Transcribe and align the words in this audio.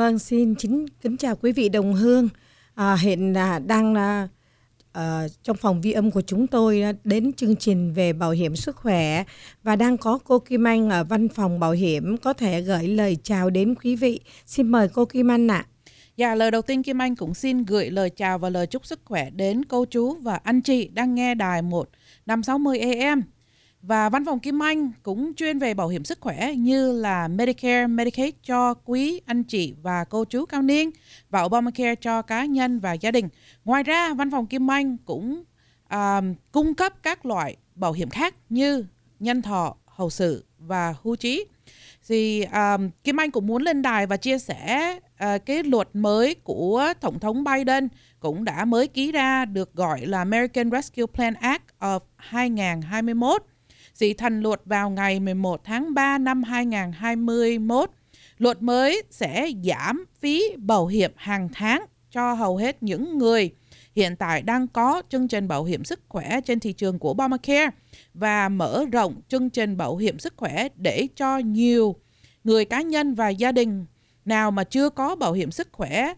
Vâng, 0.00 0.18
xin 0.18 0.54
chính 0.54 0.86
kính 1.02 1.16
chào 1.16 1.36
quý 1.36 1.52
vị 1.52 1.68
đồng 1.68 1.94
hương. 1.94 2.28
À, 2.74 2.96
hiện 3.00 3.34
à, 3.34 3.58
đang 3.58 3.94
à, 3.94 4.28
à, 4.92 5.26
trong 5.42 5.56
phòng 5.56 5.80
vi 5.80 5.92
âm 5.92 6.10
của 6.10 6.20
chúng 6.20 6.46
tôi 6.46 6.82
à, 6.82 6.92
đến 7.04 7.32
chương 7.32 7.56
trình 7.56 7.92
về 7.92 8.12
bảo 8.12 8.30
hiểm 8.30 8.56
sức 8.56 8.76
khỏe 8.76 9.24
và 9.62 9.76
đang 9.76 9.96
có 9.96 10.18
cô 10.24 10.38
Kim 10.38 10.66
Anh 10.66 10.90
ở 10.90 11.04
văn 11.04 11.28
phòng 11.28 11.60
bảo 11.60 11.72
hiểm 11.72 12.16
có 12.16 12.32
thể 12.32 12.60
gửi 12.60 12.88
lời 12.88 13.16
chào 13.22 13.50
đến 13.50 13.74
quý 13.74 13.96
vị. 13.96 14.20
Xin 14.46 14.68
mời 14.68 14.88
cô 14.88 15.04
Kim 15.04 15.30
Anh 15.30 15.48
ạ. 15.48 15.66
Dạ, 16.16 16.34
lời 16.34 16.50
đầu 16.50 16.62
tiên 16.62 16.82
Kim 16.82 17.02
Anh 17.02 17.16
cũng 17.16 17.34
xin 17.34 17.64
gửi 17.64 17.90
lời 17.90 18.10
chào 18.10 18.38
và 18.38 18.50
lời 18.50 18.66
chúc 18.66 18.86
sức 18.86 19.00
khỏe 19.04 19.30
đến 19.30 19.64
cô 19.64 19.84
chú 19.84 20.14
và 20.14 20.40
anh 20.44 20.60
chị 20.60 20.88
đang 20.88 21.14
nghe 21.14 21.34
đài 21.34 21.62
1 21.62 21.88
560 22.26 22.78
AM. 22.78 23.22
Và 23.82 24.08
văn 24.08 24.24
phòng 24.24 24.40
Kim 24.40 24.62
Anh 24.62 24.92
cũng 25.02 25.34
chuyên 25.34 25.58
về 25.58 25.74
bảo 25.74 25.88
hiểm 25.88 26.04
sức 26.04 26.20
khỏe 26.20 26.54
như 26.54 26.92
là 26.92 27.28
Medicare, 27.28 27.86
Medicaid 27.86 28.34
cho 28.42 28.74
quý 28.74 29.20
anh 29.26 29.42
chị 29.42 29.74
và 29.82 30.04
cô 30.04 30.24
chú 30.24 30.46
cao 30.46 30.62
niên 30.62 30.90
và 31.30 31.42
Obamacare 31.42 31.94
cho 31.94 32.22
cá 32.22 32.44
nhân 32.44 32.80
và 32.80 32.92
gia 32.92 33.10
đình. 33.10 33.28
Ngoài 33.64 33.82
ra, 33.82 34.14
văn 34.14 34.30
phòng 34.30 34.46
Kim 34.46 34.70
Anh 34.70 34.96
cũng 34.96 35.44
uh, 35.94 36.24
cung 36.52 36.74
cấp 36.74 36.92
các 37.02 37.26
loại 37.26 37.56
bảo 37.74 37.92
hiểm 37.92 38.10
khác 38.10 38.34
như 38.48 38.84
nhân 39.20 39.42
thọ, 39.42 39.76
hậu 39.86 40.10
sự 40.10 40.44
và 40.58 40.94
hưu 41.02 41.16
trí. 41.16 41.44
Thì 42.08 42.44
um, 42.44 42.90
Kim 43.04 43.20
Anh 43.20 43.30
cũng 43.30 43.46
muốn 43.46 43.62
lên 43.62 43.82
đài 43.82 44.06
và 44.06 44.16
chia 44.16 44.38
sẻ 44.38 44.98
uh, 45.24 45.46
cái 45.46 45.62
luật 45.62 45.88
mới 45.92 46.34
của 46.34 46.92
Tổng 47.00 47.18
thống 47.18 47.44
Biden 47.44 47.88
cũng 48.20 48.44
đã 48.44 48.64
mới 48.64 48.88
ký 48.88 49.12
ra 49.12 49.44
được 49.44 49.74
gọi 49.74 50.06
là 50.06 50.18
American 50.18 50.70
Rescue 50.70 51.06
Plan 51.06 51.34
Act 51.34 51.64
of 51.80 52.00
2021 52.16 53.42
dị 54.00 54.14
thành 54.14 54.40
luật 54.40 54.60
vào 54.64 54.90
ngày 54.90 55.20
11 55.20 55.64
tháng 55.64 55.94
3 55.94 56.18
năm 56.18 56.42
2021. 56.42 57.90
Luật 58.38 58.62
mới 58.62 59.02
sẽ 59.10 59.50
giảm 59.64 60.04
phí 60.20 60.42
bảo 60.56 60.86
hiểm 60.86 61.10
hàng 61.16 61.48
tháng 61.52 61.84
cho 62.10 62.32
hầu 62.32 62.56
hết 62.56 62.82
những 62.82 63.18
người 63.18 63.50
hiện 63.96 64.16
tại 64.16 64.42
đang 64.42 64.68
có 64.68 65.02
chương 65.08 65.28
trình 65.28 65.48
bảo 65.48 65.64
hiểm 65.64 65.84
sức 65.84 66.00
khỏe 66.08 66.40
trên 66.40 66.60
thị 66.60 66.72
trường 66.72 66.98
của 66.98 67.10
Obamacare 67.10 67.70
và 68.14 68.48
mở 68.48 68.84
rộng 68.92 69.20
chương 69.28 69.50
trình 69.50 69.76
bảo 69.76 69.96
hiểm 69.96 70.18
sức 70.18 70.34
khỏe 70.36 70.68
để 70.76 71.06
cho 71.16 71.38
nhiều 71.38 71.96
người 72.44 72.64
cá 72.64 72.82
nhân 72.82 73.14
và 73.14 73.28
gia 73.28 73.52
đình 73.52 73.86
nào 74.24 74.50
mà 74.50 74.64
chưa 74.64 74.90
có 74.90 75.16
bảo 75.16 75.32
hiểm 75.32 75.50
sức 75.50 75.68
khỏe 75.72 76.14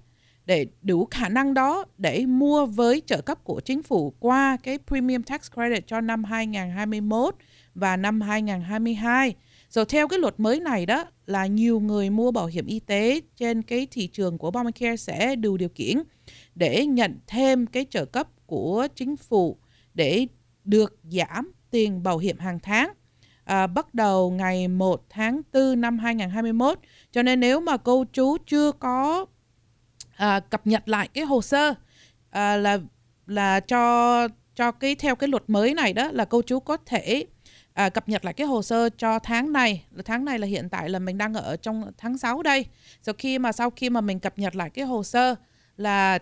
để 0.46 0.66
đủ 0.82 1.08
khả 1.10 1.28
năng 1.28 1.54
đó 1.54 1.84
để 1.98 2.26
mua 2.26 2.66
với 2.66 3.02
trợ 3.06 3.20
cấp 3.20 3.44
của 3.44 3.60
chính 3.60 3.82
phủ 3.82 4.14
qua 4.20 4.56
cái 4.62 4.78
Premium 4.86 5.22
Tax 5.22 5.40
Credit 5.54 5.86
cho 5.86 6.00
năm 6.00 6.24
2021 6.24 7.34
và 7.74 7.96
năm 7.96 8.20
2022. 8.20 9.34
Rồi 9.68 9.84
theo 9.84 10.08
cái 10.08 10.18
luật 10.18 10.40
mới 10.40 10.60
này 10.60 10.86
đó 10.86 11.04
là 11.26 11.46
nhiều 11.46 11.80
người 11.80 12.10
mua 12.10 12.30
bảo 12.30 12.46
hiểm 12.46 12.66
y 12.66 12.80
tế 12.80 13.20
trên 13.36 13.62
cái 13.62 13.86
thị 13.90 14.06
trường 14.06 14.38
của 14.38 14.48
Obamacare 14.48 14.96
sẽ 14.96 15.36
đủ 15.36 15.56
điều 15.56 15.68
kiện 15.68 16.02
để 16.54 16.86
nhận 16.86 17.18
thêm 17.26 17.66
cái 17.66 17.86
trợ 17.90 18.04
cấp 18.04 18.28
của 18.46 18.86
chính 18.94 19.16
phủ 19.16 19.58
để 19.94 20.26
được 20.64 20.98
giảm 21.02 21.52
tiền 21.70 22.02
bảo 22.02 22.18
hiểm 22.18 22.38
hàng 22.38 22.58
tháng 22.62 22.92
à, 23.44 23.66
bắt 23.66 23.94
đầu 23.94 24.30
ngày 24.30 24.68
1 24.68 25.04
tháng 25.10 25.40
4 25.52 25.80
năm 25.80 25.98
2021. 25.98 26.78
Cho 27.12 27.22
nên 27.22 27.40
nếu 27.40 27.60
mà 27.60 27.76
cô 27.76 28.04
chú 28.12 28.36
chưa 28.46 28.72
có 28.72 29.26
à, 30.16 30.40
cập 30.40 30.66
nhật 30.66 30.88
lại 30.88 31.08
cái 31.08 31.24
hồ 31.24 31.42
sơ 31.42 31.74
à, 32.30 32.56
là 32.56 32.78
là 33.26 33.60
cho 33.60 34.28
cho 34.54 34.72
cái 34.72 34.94
theo 34.94 35.16
cái 35.16 35.28
luật 35.28 35.42
mới 35.46 35.74
này 35.74 35.92
đó 35.92 36.10
là 36.12 36.24
cô 36.24 36.42
chú 36.42 36.60
có 36.60 36.76
thể 36.76 37.26
à, 37.74 37.88
cập 37.88 38.08
nhật 38.08 38.24
lại 38.24 38.34
cái 38.34 38.46
hồ 38.46 38.62
sơ 38.62 38.88
cho 38.88 39.18
tháng 39.18 39.52
này. 39.52 39.84
Tháng 40.04 40.24
này 40.24 40.38
là 40.38 40.46
hiện 40.46 40.68
tại 40.68 40.88
là 40.88 40.98
mình 40.98 41.18
đang 41.18 41.34
ở 41.34 41.56
trong 41.56 41.92
tháng 41.98 42.18
6 42.18 42.42
đây. 42.42 42.66
Sau 43.02 43.14
khi 43.18 43.38
mà 43.38 43.52
sau 43.52 43.70
khi 43.70 43.90
mà 43.90 44.00
mình 44.00 44.20
cập 44.20 44.38
nhật 44.38 44.56
lại 44.56 44.70
cái 44.70 44.84
hồ 44.84 45.02
sơ 45.02 45.34
là 45.76 46.18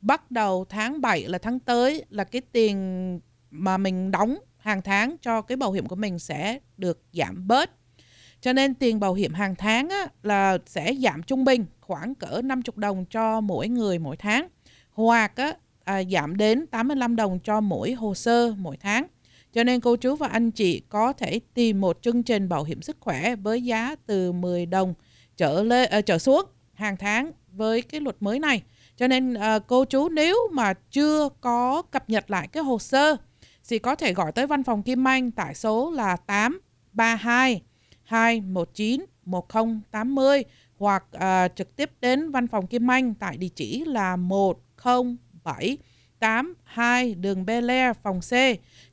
bắt 0.00 0.30
đầu 0.30 0.66
tháng 0.68 1.00
7 1.00 1.24
là 1.28 1.38
tháng 1.38 1.58
tới 1.58 2.04
là 2.10 2.24
cái 2.24 2.42
tiền 2.52 3.20
mà 3.50 3.76
mình 3.76 4.10
đóng 4.10 4.38
hàng 4.58 4.82
tháng 4.82 5.16
cho 5.22 5.42
cái 5.42 5.56
bảo 5.56 5.72
hiểm 5.72 5.86
của 5.86 5.96
mình 5.96 6.18
sẽ 6.18 6.58
được 6.76 7.02
giảm 7.12 7.48
bớt. 7.48 7.70
Cho 8.40 8.52
nên 8.52 8.74
tiền 8.74 9.00
bảo 9.00 9.14
hiểm 9.14 9.34
hàng 9.34 9.54
tháng 9.56 9.88
á, 9.88 10.06
là 10.22 10.58
sẽ 10.66 10.94
giảm 10.94 11.22
trung 11.22 11.44
bình 11.44 11.66
khoảng 11.80 12.14
cỡ 12.14 12.40
50 12.44 12.72
đồng 12.76 13.04
cho 13.04 13.40
mỗi 13.40 13.68
người 13.68 13.98
mỗi 13.98 14.16
tháng. 14.16 14.48
Hoặc 14.90 15.36
á, 15.36 15.52
à, 15.84 16.02
giảm 16.04 16.36
đến 16.36 16.66
85 16.66 17.16
đồng 17.16 17.38
cho 17.44 17.60
mỗi 17.60 17.92
hồ 17.92 18.14
sơ 18.14 18.54
mỗi 18.58 18.76
tháng 18.76 19.06
cho 19.54 19.64
nên 19.64 19.80
cô 19.80 19.96
chú 19.96 20.16
và 20.16 20.28
anh 20.28 20.50
chị 20.50 20.82
có 20.88 21.12
thể 21.12 21.40
tìm 21.54 21.80
một 21.80 22.02
chương 22.02 22.22
trình 22.22 22.48
bảo 22.48 22.64
hiểm 22.64 22.82
sức 22.82 22.96
khỏe 23.00 23.36
với 23.36 23.62
giá 23.62 23.96
từ 24.06 24.32
10 24.32 24.66
đồng 24.66 24.94
trở 25.36 25.62
lên 25.62 25.84
uh, 25.84 25.90
ờ, 25.90 26.00
trở 26.00 26.18
xuống 26.18 26.44
hàng 26.72 26.96
tháng 26.96 27.32
với 27.52 27.82
cái 27.82 28.00
luật 28.00 28.16
mới 28.20 28.38
này. 28.38 28.62
Cho 28.96 29.06
nên 29.08 29.34
uh, 29.34 29.62
cô 29.66 29.84
chú 29.84 30.08
nếu 30.08 30.36
mà 30.52 30.74
chưa 30.90 31.28
có 31.40 31.82
cập 31.82 32.10
nhật 32.10 32.30
lại 32.30 32.48
cái 32.48 32.62
hồ 32.62 32.78
sơ 32.78 33.16
thì 33.68 33.78
có 33.78 33.94
thể 33.94 34.14
gọi 34.14 34.32
tới 34.32 34.46
văn 34.46 34.62
phòng 34.64 34.82
Kim 34.82 35.08
Anh 35.08 35.30
tại 35.30 35.54
số 35.54 35.90
là 35.90 36.16
832 36.16 37.62
219 38.02 39.04
1080 39.24 40.44
hoặc 40.76 41.04
uh, 41.16 41.56
trực 41.56 41.76
tiếp 41.76 41.90
đến 42.00 42.30
văn 42.30 42.46
phòng 42.46 42.66
Kim 42.66 42.90
Anh 42.90 43.14
tại 43.14 43.36
địa 43.36 43.48
chỉ 43.48 43.84
là 43.84 44.16
107 44.16 45.78
82 46.18 47.14
đường 47.14 47.46
Bel 47.46 47.70
Air, 47.70 47.96
phòng 48.02 48.20
C, 48.20 48.32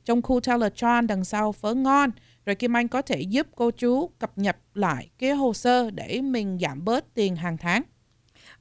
trong 0.04 0.22
khu 0.22 0.40
Teletron 0.40 1.06
đằng 1.06 1.24
sau 1.24 1.52
phớ 1.52 1.74
ngon. 1.74 2.10
Rồi 2.46 2.54
Kim 2.54 2.76
Anh 2.76 2.88
có 2.88 3.02
thể 3.02 3.20
giúp 3.20 3.46
cô 3.54 3.70
chú 3.70 4.10
cập 4.18 4.38
nhật 4.38 4.56
lại 4.74 5.10
cái 5.18 5.30
hồ 5.30 5.54
sơ 5.54 5.90
để 5.90 6.20
mình 6.20 6.58
giảm 6.60 6.84
bớt 6.84 7.14
tiền 7.14 7.36
hàng 7.36 7.56
tháng. 7.56 7.82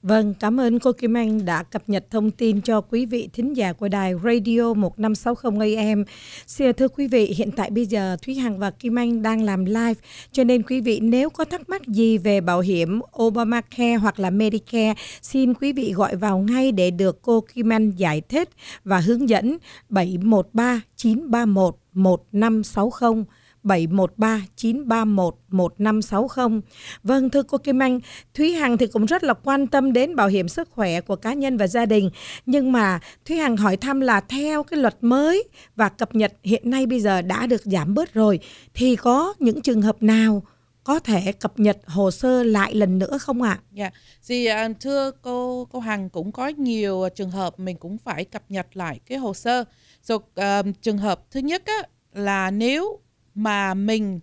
Vâng, 0.03 0.33
cảm 0.39 0.59
ơn 0.59 0.79
cô 0.79 0.91
Kim 0.91 1.17
Anh 1.17 1.45
đã 1.45 1.63
cập 1.63 1.83
nhật 1.87 2.05
thông 2.09 2.31
tin 2.31 2.61
cho 2.61 2.81
quý 2.81 3.05
vị 3.05 3.29
thính 3.33 3.53
giả 3.53 3.73
của 3.73 3.87
đài 3.87 4.13
Radio 4.23 4.73
1560 4.73 5.75
AM. 5.75 6.03
Xin 6.47 6.73
thưa 6.73 6.87
quý 6.87 7.07
vị, 7.07 7.25
hiện 7.25 7.51
tại 7.51 7.69
bây 7.69 7.85
giờ 7.85 8.17
Thúy 8.21 8.35
Hằng 8.35 8.59
và 8.59 8.71
Kim 8.71 8.99
Anh 8.99 9.21
đang 9.21 9.43
làm 9.43 9.65
live, 9.65 9.93
cho 10.31 10.43
nên 10.43 10.63
quý 10.63 10.81
vị 10.81 10.99
nếu 10.99 11.29
có 11.29 11.45
thắc 11.45 11.69
mắc 11.69 11.87
gì 11.87 12.17
về 12.17 12.41
bảo 12.41 12.59
hiểm 12.59 13.01
Obamacare 13.21 13.95
hoặc 13.95 14.19
là 14.19 14.29
Medicare, 14.29 14.93
xin 15.21 15.53
quý 15.53 15.73
vị 15.73 15.93
gọi 15.93 16.15
vào 16.15 16.39
ngay 16.39 16.71
để 16.71 16.91
được 16.91 17.21
cô 17.21 17.41
Kim 17.53 17.69
Anh 17.73 17.91
giải 17.91 18.21
thích 18.21 18.49
và 18.83 18.99
hướng 18.99 19.29
dẫn 19.29 19.57
713 19.89 20.81
931 20.95 21.75
1560 21.93 23.23
713 23.63 24.41
931 24.55 25.35
1560. 25.49 26.61
Vâng 27.03 27.29
thưa 27.29 27.43
cô 27.43 27.57
Kim 27.57 27.81
Anh, 27.81 27.99
Thúy 28.33 28.53
Hằng 28.53 28.77
thì 28.77 28.87
cũng 28.87 29.05
rất 29.05 29.23
là 29.23 29.33
quan 29.33 29.67
tâm 29.67 29.93
đến 29.93 30.15
bảo 30.15 30.27
hiểm 30.27 30.47
sức 30.47 30.69
khỏe 30.71 31.01
của 31.01 31.15
cá 31.15 31.33
nhân 31.33 31.57
và 31.57 31.67
gia 31.67 31.85
đình. 31.85 32.09
Nhưng 32.45 32.71
mà 32.71 32.99
Thúy 33.25 33.37
Hằng 33.37 33.57
hỏi 33.57 33.77
thăm 33.77 34.01
là 34.01 34.21
theo 34.21 34.63
cái 34.63 34.79
luật 34.79 34.97
mới 35.01 35.43
và 35.75 35.89
cập 35.89 36.15
nhật 36.15 36.33
hiện 36.43 36.69
nay 36.69 36.85
bây 36.85 36.99
giờ 36.99 37.21
đã 37.21 37.47
được 37.47 37.61
giảm 37.65 37.93
bớt 37.93 38.13
rồi 38.13 38.39
thì 38.73 38.95
có 38.95 39.33
những 39.39 39.61
trường 39.61 39.81
hợp 39.81 40.03
nào 40.03 40.43
có 40.83 40.99
thể 40.99 41.31
cập 41.31 41.59
nhật 41.59 41.77
hồ 41.85 42.11
sơ 42.11 42.43
lại 42.43 42.75
lần 42.75 42.99
nữa 42.99 43.17
không 43.17 43.41
ạ? 43.41 43.59
Dạ, 43.71 43.83
yeah. 43.83 43.93
thì 44.27 44.49
uh, 44.51 44.79
thưa 44.79 45.11
cô 45.21 45.67
cô 45.71 45.79
Hằng 45.79 46.09
cũng 46.09 46.31
có 46.31 46.47
nhiều 46.47 47.09
trường 47.15 47.31
hợp 47.31 47.59
mình 47.59 47.77
cũng 47.77 47.97
phải 47.97 48.25
cập 48.25 48.43
nhật 48.49 48.67
lại 48.77 48.99
cái 49.05 49.17
hồ 49.17 49.33
sơ. 49.33 49.63
So, 50.03 50.15
uh, 50.15 50.21
trường 50.81 50.97
hợp 50.97 51.31
thứ 51.31 51.39
nhất 51.39 51.63
á, 51.65 51.83
là 52.13 52.51
nếu 52.51 52.99
mà 53.43 53.73
mình 53.73 54.19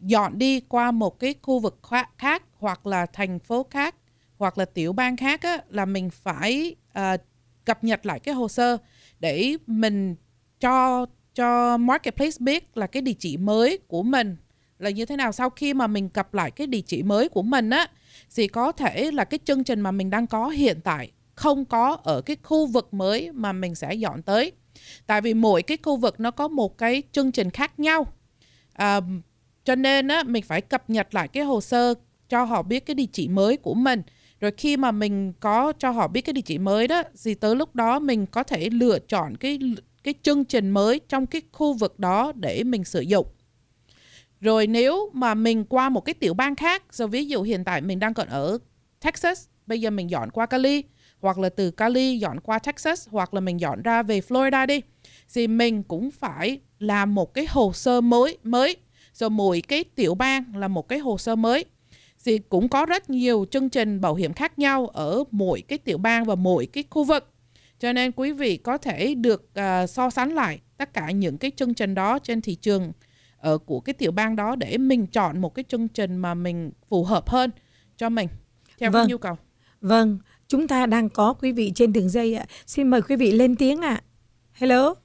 dọn 0.00 0.38
đi 0.38 0.60
qua 0.60 0.90
một 0.90 1.18
cái 1.18 1.34
khu 1.42 1.58
vực 1.58 1.80
khác 2.18 2.42
hoặc 2.58 2.86
là 2.86 3.06
thành 3.06 3.38
phố 3.38 3.66
khác 3.70 3.94
hoặc 4.38 4.58
là 4.58 4.64
tiểu 4.64 4.92
bang 4.92 5.16
khác 5.16 5.42
á, 5.42 5.58
là 5.68 5.84
mình 5.84 6.10
phải 6.10 6.76
uh, 6.98 7.20
cập 7.64 7.84
nhật 7.84 8.06
lại 8.06 8.20
cái 8.20 8.34
hồ 8.34 8.48
sơ 8.48 8.76
để 9.20 9.56
mình 9.66 10.16
cho 10.60 11.06
cho 11.34 11.76
marketplace 11.76 12.36
biết 12.40 12.76
là 12.76 12.86
cái 12.86 13.02
địa 13.02 13.14
chỉ 13.18 13.36
mới 13.36 13.78
của 13.88 14.02
mình 14.02 14.36
là 14.78 14.90
như 14.90 15.06
thế 15.06 15.16
nào. 15.16 15.32
Sau 15.32 15.50
khi 15.50 15.74
mà 15.74 15.86
mình 15.86 16.08
cập 16.08 16.34
lại 16.34 16.50
cái 16.50 16.66
địa 16.66 16.80
chỉ 16.80 17.02
mới 17.02 17.28
của 17.28 17.42
mình 17.42 17.70
á 17.70 17.86
thì 18.34 18.48
có 18.48 18.72
thể 18.72 19.10
là 19.10 19.24
cái 19.24 19.38
chương 19.44 19.64
trình 19.64 19.80
mà 19.80 19.90
mình 19.90 20.10
đang 20.10 20.26
có 20.26 20.48
hiện 20.48 20.80
tại 20.84 21.10
không 21.34 21.64
có 21.64 21.98
ở 22.04 22.20
cái 22.20 22.36
khu 22.42 22.66
vực 22.66 22.94
mới 22.94 23.32
mà 23.32 23.52
mình 23.52 23.74
sẽ 23.74 23.94
dọn 23.94 24.22
tới. 24.22 24.52
Tại 25.06 25.20
vì 25.20 25.34
mỗi 25.34 25.62
cái 25.62 25.78
khu 25.82 25.96
vực 25.96 26.20
nó 26.20 26.30
có 26.30 26.48
một 26.48 26.78
cái 26.78 27.02
chương 27.12 27.32
trình 27.32 27.50
khác 27.50 27.80
nhau 27.80 28.06
à, 28.72 29.00
cho 29.64 29.74
nên 29.74 30.08
á, 30.08 30.22
mình 30.26 30.42
phải 30.42 30.60
cập 30.60 30.90
nhật 30.90 31.14
lại 31.14 31.28
cái 31.28 31.44
hồ 31.44 31.60
sơ 31.60 31.94
cho 32.28 32.44
họ 32.44 32.62
biết 32.62 32.86
cái 32.86 32.94
địa 32.94 33.06
chỉ 33.12 33.28
mới 33.28 33.56
của 33.56 33.74
mình. 33.74 34.02
Rồi 34.40 34.50
khi 34.56 34.76
mà 34.76 34.90
mình 34.90 35.32
có 35.40 35.72
cho 35.78 35.90
họ 35.90 36.08
biết 36.08 36.20
cái 36.20 36.32
địa 36.32 36.40
chỉ 36.40 36.58
mới 36.58 36.88
đó 36.88 37.02
thì 37.24 37.34
tới 37.34 37.56
lúc 37.56 37.74
đó 37.74 37.98
mình 37.98 38.26
có 38.26 38.42
thể 38.42 38.70
lựa 38.70 38.98
chọn 38.98 39.36
cái 39.36 39.58
cái 40.02 40.14
chương 40.22 40.44
trình 40.44 40.70
mới 40.70 41.00
trong 41.08 41.26
cái 41.26 41.42
khu 41.52 41.72
vực 41.72 41.98
đó 41.98 42.32
để 42.34 42.64
mình 42.64 42.84
sử 42.84 43.00
dụng. 43.00 43.26
Rồi 44.40 44.66
nếu 44.66 45.10
mà 45.12 45.34
mình 45.34 45.64
qua 45.64 45.88
một 45.88 46.00
cái 46.00 46.14
tiểu 46.14 46.34
bang 46.34 46.56
khác 46.56 46.82
rồi 46.90 47.08
ví 47.08 47.26
dụ 47.26 47.42
hiện 47.42 47.64
tại 47.64 47.80
mình 47.80 47.98
đang 47.98 48.14
còn 48.14 48.28
ở 48.28 48.58
Texas 49.00 49.46
bây 49.66 49.80
giờ 49.80 49.90
mình 49.90 50.10
dọn 50.10 50.30
qua 50.30 50.46
Cali 50.46 50.82
hoặc 51.20 51.38
là 51.38 51.48
từ 51.48 51.70
Cali 51.70 52.18
dọn 52.18 52.40
qua 52.40 52.58
Texas 52.58 53.08
hoặc 53.08 53.34
là 53.34 53.40
mình 53.40 53.60
dọn 53.60 53.82
ra 53.82 54.02
về 54.02 54.20
Florida 54.20 54.66
đi 54.66 54.80
thì 55.34 55.46
mình 55.46 55.82
cũng 55.82 56.10
phải 56.10 56.60
làm 56.78 57.14
một 57.14 57.34
cái 57.34 57.46
hồ 57.48 57.72
sơ 57.72 58.00
mới 58.00 58.38
mới 58.42 58.76
rồi 59.14 59.30
mỗi 59.30 59.60
cái 59.60 59.84
tiểu 59.84 60.14
bang 60.14 60.56
là 60.56 60.68
một 60.68 60.88
cái 60.88 60.98
hồ 60.98 61.18
sơ 61.18 61.36
mới 61.36 61.64
thì 62.24 62.38
cũng 62.38 62.68
có 62.68 62.86
rất 62.86 63.10
nhiều 63.10 63.46
chương 63.50 63.68
trình 63.68 64.00
bảo 64.00 64.14
hiểm 64.14 64.32
khác 64.32 64.58
nhau 64.58 64.86
ở 64.86 65.24
mỗi 65.30 65.60
cái 65.60 65.78
tiểu 65.78 65.98
bang 65.98 66.24
và 66.24 66.34
mỗi 66.34 66.66
cái 66.66 66.84
khu 66.90 67.04
vực. 67.04 67.28
Cho 67.78 67.92
nên 67.92 68.12
quý 68.12 68.32
vị 68.32 68.56
có 68.56 68.78
thể 68.78 69.14
được 69.14 69.50
uh, 69.58 69.90
so 69.90 70.10
sánh 70.10 70.34
lại 70.34 70.60
tất 70.76 70.94
cả 70.94 71.10
những 71.10 71.38
cái 71.38 71.50
chương 71.56 71.74
trình 71.74 71.94
đó 71.94 72.18
trên 72.18 72.40
thị 72.40 72.54
trường 72.54 72.92
ở 73.36 73.58
của 73.58 73.80
cái 73.80 73.94
tiểu 73.94 74.12
bang 74.12 74.36
đó 74.36 74.56
để 74.56 74.78
mình 74.78 75.06
chọn 75.06 75.40
một 75.40 75.54
cái 75.54 75.64
chương 75.68 75.88
trình 75.88 76.16
mà 76.16 76.34
mình 76.34 76.70
phù 76.88 77.04
hợp 77.04 77.30
hơn 77.30 77.50
cho 77.96 78.08
mình 78.08 78.28
theo 78.78 78.90
vâng. 78.90 79.06
cái 79.06 79.10
nhu 79.10 79.18
cầu. 79.18 79.36
Vâng, 79.80 80.18
chúng 80.48 80.68
ta 80.68 80.86
đang 80.86 81.08
có 81.08 81.32
quý 81.32 81.52
vị 81.52 81.72
trên 81.74 81.92
đường 81.92 82.08
dây 82.08 82.34
ạ. 82.34 82.46
Xin 82.66 82.88
mời 82.88 83.02
quý 83.02 83.16
vị 83.16 83.32
lên 83.32 83.56
tiếng 83.56 83.80
ạ. 83.80 84.02
Hello. 84.52 85.01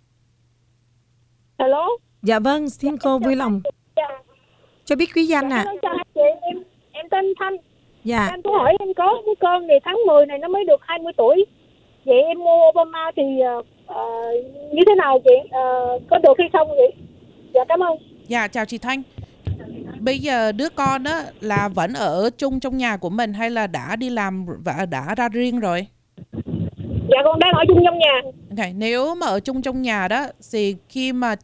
Hello. 1.60 1.88
Dạ 2.24 2.40
vâng, 2.40 2.70
xin 2.70 2.98
cô 2.98 3.20
vui 3.20 3.36
lòng 3.36 3.62
dạ. 3.96 4.08
cho 4.86 4.96
biết 4.96 5.10
quý 5.16 5.26
danh 5.26 5.50
ạ. 5.50 5.66
Dạ, 5.84 5.94
chị, 6.16 6.22
em 6.42 6.64
em 6.92 7.10
tên 7.12 7.34
Thanh. 7.40 7.58
Dạ. 8.04 8.28
Em 8.32 8.42
có 8.42 8.52
hỏi 8.52 8.76
em 8.80 8.94
có 8.94 9.22
cái 9.26 9.36
con 9.40 9.68
này 9.68 9.80
tháng 9.86 9.98
10 10.08 10.26
này 10.26 10.38
nó 10.38 10.48
mới 10.48 10.66
được 10.66 10.82
20 10.82 11.14
tuổi. 11.18 11.46
Vậy 12.06 12.22
em 12.22 12.40
mua 12.40 12.70
Obama 12.70 13.12
thì 13.16 13.24
uh, 13.24 13.66
như 14.74 14.84
thế 14.88 14.96
nào 14.96 15.20
chị? 15.24 15.36
Uh, 15.46 16.02
có 16.10 16.18
được 16.18 16.34
hay 16.38 16.50
không 16.54 16.68
vậy? 16.68 16.94
Dạ 17.54 17.62
cảm 17.70 17.80
ơn. 17.84 17.98
Dạ 18.28 18.48
chào 18.48 18.66
chị 18.66 18.78
Thanh. 18.78 19.02
Bây 20.00 20.20
giờ 20.20 20.52
đứa 20.52 20.70
con 20.70 21.04
đó 21.04 21.22
là 21.42 21.70
vẫn 21.76 21.94
ở 21.94 22.30
chung 22.38 22.60
trong 22.60 22.78
nhà 22.78 22.98
của 22.98 23.10
mình 23.10 23.34
hay 23.34 23.50
là 23.50 23.68
đã 23.68 23.96
đi 23.96 24.10
làm 24.10 24.46
và 24.66 24.86
đã 24.92 25.16
ra 25.18 25.30
riêng 25.30 25.60
rồi? 25.60 25.88
Dạ 27.10 27.18
con 27.24 27.40
đang 27.40 27.54
ở 27.54 27.64
chung 27.68 27.82
trong 27.86 28.00
nhà. 28.00 28.22
Okay. 28.58 28.74
Nếu 28.74 29.16
mà 29.16 29.28
ở 29.28 29.40
chung 29.40 29.62
trong 29.62 29.82
nhà 29.82 30.08
đó 30.08 30.28
thì 30.52 30.76
khi 30.90 31.14
mà 31.14 31.36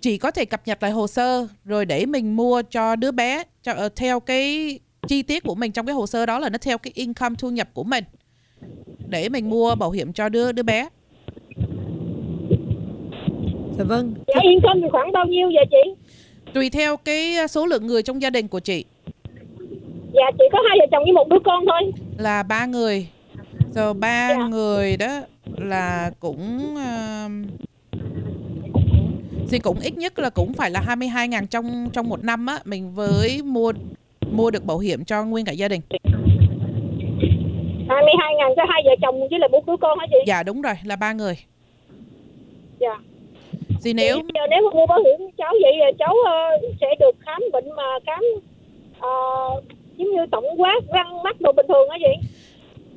chỉ 0.00 0.18
có 0.18 0.30
thể 0.30 0.44
cập 0.44 0.66
nhật 0.66 0.82
lại 0.82 0.90
hồ 0.90 1.06
sơ 1.06 1.46
rồi 1.64 1.86
để 1.86 2.06
mình 2.06 2.36
mua 2.36 2.62
cho 2.62 2.96
đứa 2.96 3.10
bé 3.10 3.42
cho 3.62 3.72
uh, 3.86 3.96
theo 3.96 4.20
cái 4.20 4.78
chi 5.08 5.22
tiết 5.22 5.42
của 5.42 5.54
mình 5.54 5.72
trong 5.72 5.86
cái 5.86 5.94
hồ 5.94 6.06
sơ 6.06 6.26
đó 6.26 6.38
là 6.38 6.48
nó 6.48 6.58
theo 6.58 6.78
cái 6.78 6.92
income 6.94 7.34
thu 7.38 7.50
nhập 7.50 7.68
của 7.74 7.84
mình 7.84 8.04
để 9.08 9.28
mình 9.28 9.50
mua 9.50 9.74
bảo 9.74 9.90
hiểm 9.90 10.12
cho 10.12 10.28
đứa 10.28 10.52
đứa 10.52 10.62
bé. 10.62 10.88
Dạ 13.78 13.84
vâng. 13.84 14.14
Dạ 14.26 14.40
income 14.42 14.80
thì 14.82 14.88
khoảng 14.92 15.12
bao 15.12 15.26
nhiêu 15.26 15.50
vậy 15.54 15.64
chị? 15.70 16.12
Tùy 16.52 16.70
theo 16.70 16.96
cái 16.96 17.48
số 17.48 17.66
lượng 17.66 17.86
người 17.86 18.02
trong 18.02 18.22
gia 18.22 18.30
đình 18.30 18.48
của 18.48 18.60
chị. 18.60 18.84
Dạ 20.12 20.30
chị 20.38 20.44
có 20.52 20.58
hai 20.68 20.78
vợ 20.80 20.86
chồng 20.90 21.04
với 21.04 21.12
một 21.12 21.28
đứa 21.28 21.38
con 21.44 21.64
thôi. 21.66 21.92
Là 22.18 22.42
ba 22.42 22.66
người. 22.66 23.08
Rồi 23.74 23.94
ba 23.94 24.28
dạ. 24.30 24.48
người 24.48 24.96
đó 24.96 25.20
là 25.62 26.10
cũng 26.20 26.74
uh, 26.74 27.30
thì 29.50 29.58
cũng 29.58 29.80
ít 29.80 29.96
nhất 29.96 30.18
là 30.18 30.30
cũng 30.30 30.52
phải 30.52 30.70
là 30.70 30.80
22 30.80 31.28
ngàn 31.28 31.46
trong 31.46 31.90
trong 31.92 32.08
một 32.08 32.24
năm 32.24 32.46
á 32.46 32.58
mình 32.64 32.94
với 32.94 33.42
mua 33.44 33.72
mua 34.30 34.50
được 34.50 34.64
bảo 34.64 34.78
hiểm 34.78 35.04
cho 35.04 35.24
nguyên 35.24 35.44
cả 35.44 35.52
gia 35.52 35.68
đình 35.68 35.80
22 37.88 38.34
ngàn 38.38 38.52
cho 38.56 38.62
hai 38.68 38.82
vợ 38.84 38.92
chồng 39.02 39.20
với 39.30 39.38
lại 39.38 39.48
một 39.48 39.66
đứa 39.66 39.76
con 39.76 39.98
hả 39.98 40.06
chị? 40.10 40.16
Dạ 40.26 40.42
đúng 40.42 40.62
rồi 40.62 40.74
là 40.84 40.96
ba 40.96 41.12
người 41.12 41.34
Dạ 42.78 42.98
thì 43.84 43.92
nếu 43.92 44.16
giờ 44.34 44.40
nếu 44.50 44.62
mà 44.62 44.70
mua 44.74 44.86
bảo 44.86 44.98
hiểm 45.02 45.30
cháu 45.38 45.54
vậy 45.62 45.92
cháu 45.98 46.14
uh, 46.14 46.74
sẽ 46.80 46.86
được 47.00 47.16
khám 47.20 47.42
bệnh 47.52 47.70
mà 47.76 47.82
khám 48.06 48.24
uh, 48.98 49.64
giống 49.96 50.10
như 50.10 50.26
tổng 50.30 50.44
quát 50.56 50.80
răng 50.94 51.22
mắt 51.22 51.40
đồ 51.40 51.52
bình 51.52 51.66
thường 51.68 51.90
hả 51.90 51.98
chị? 52.00 52.28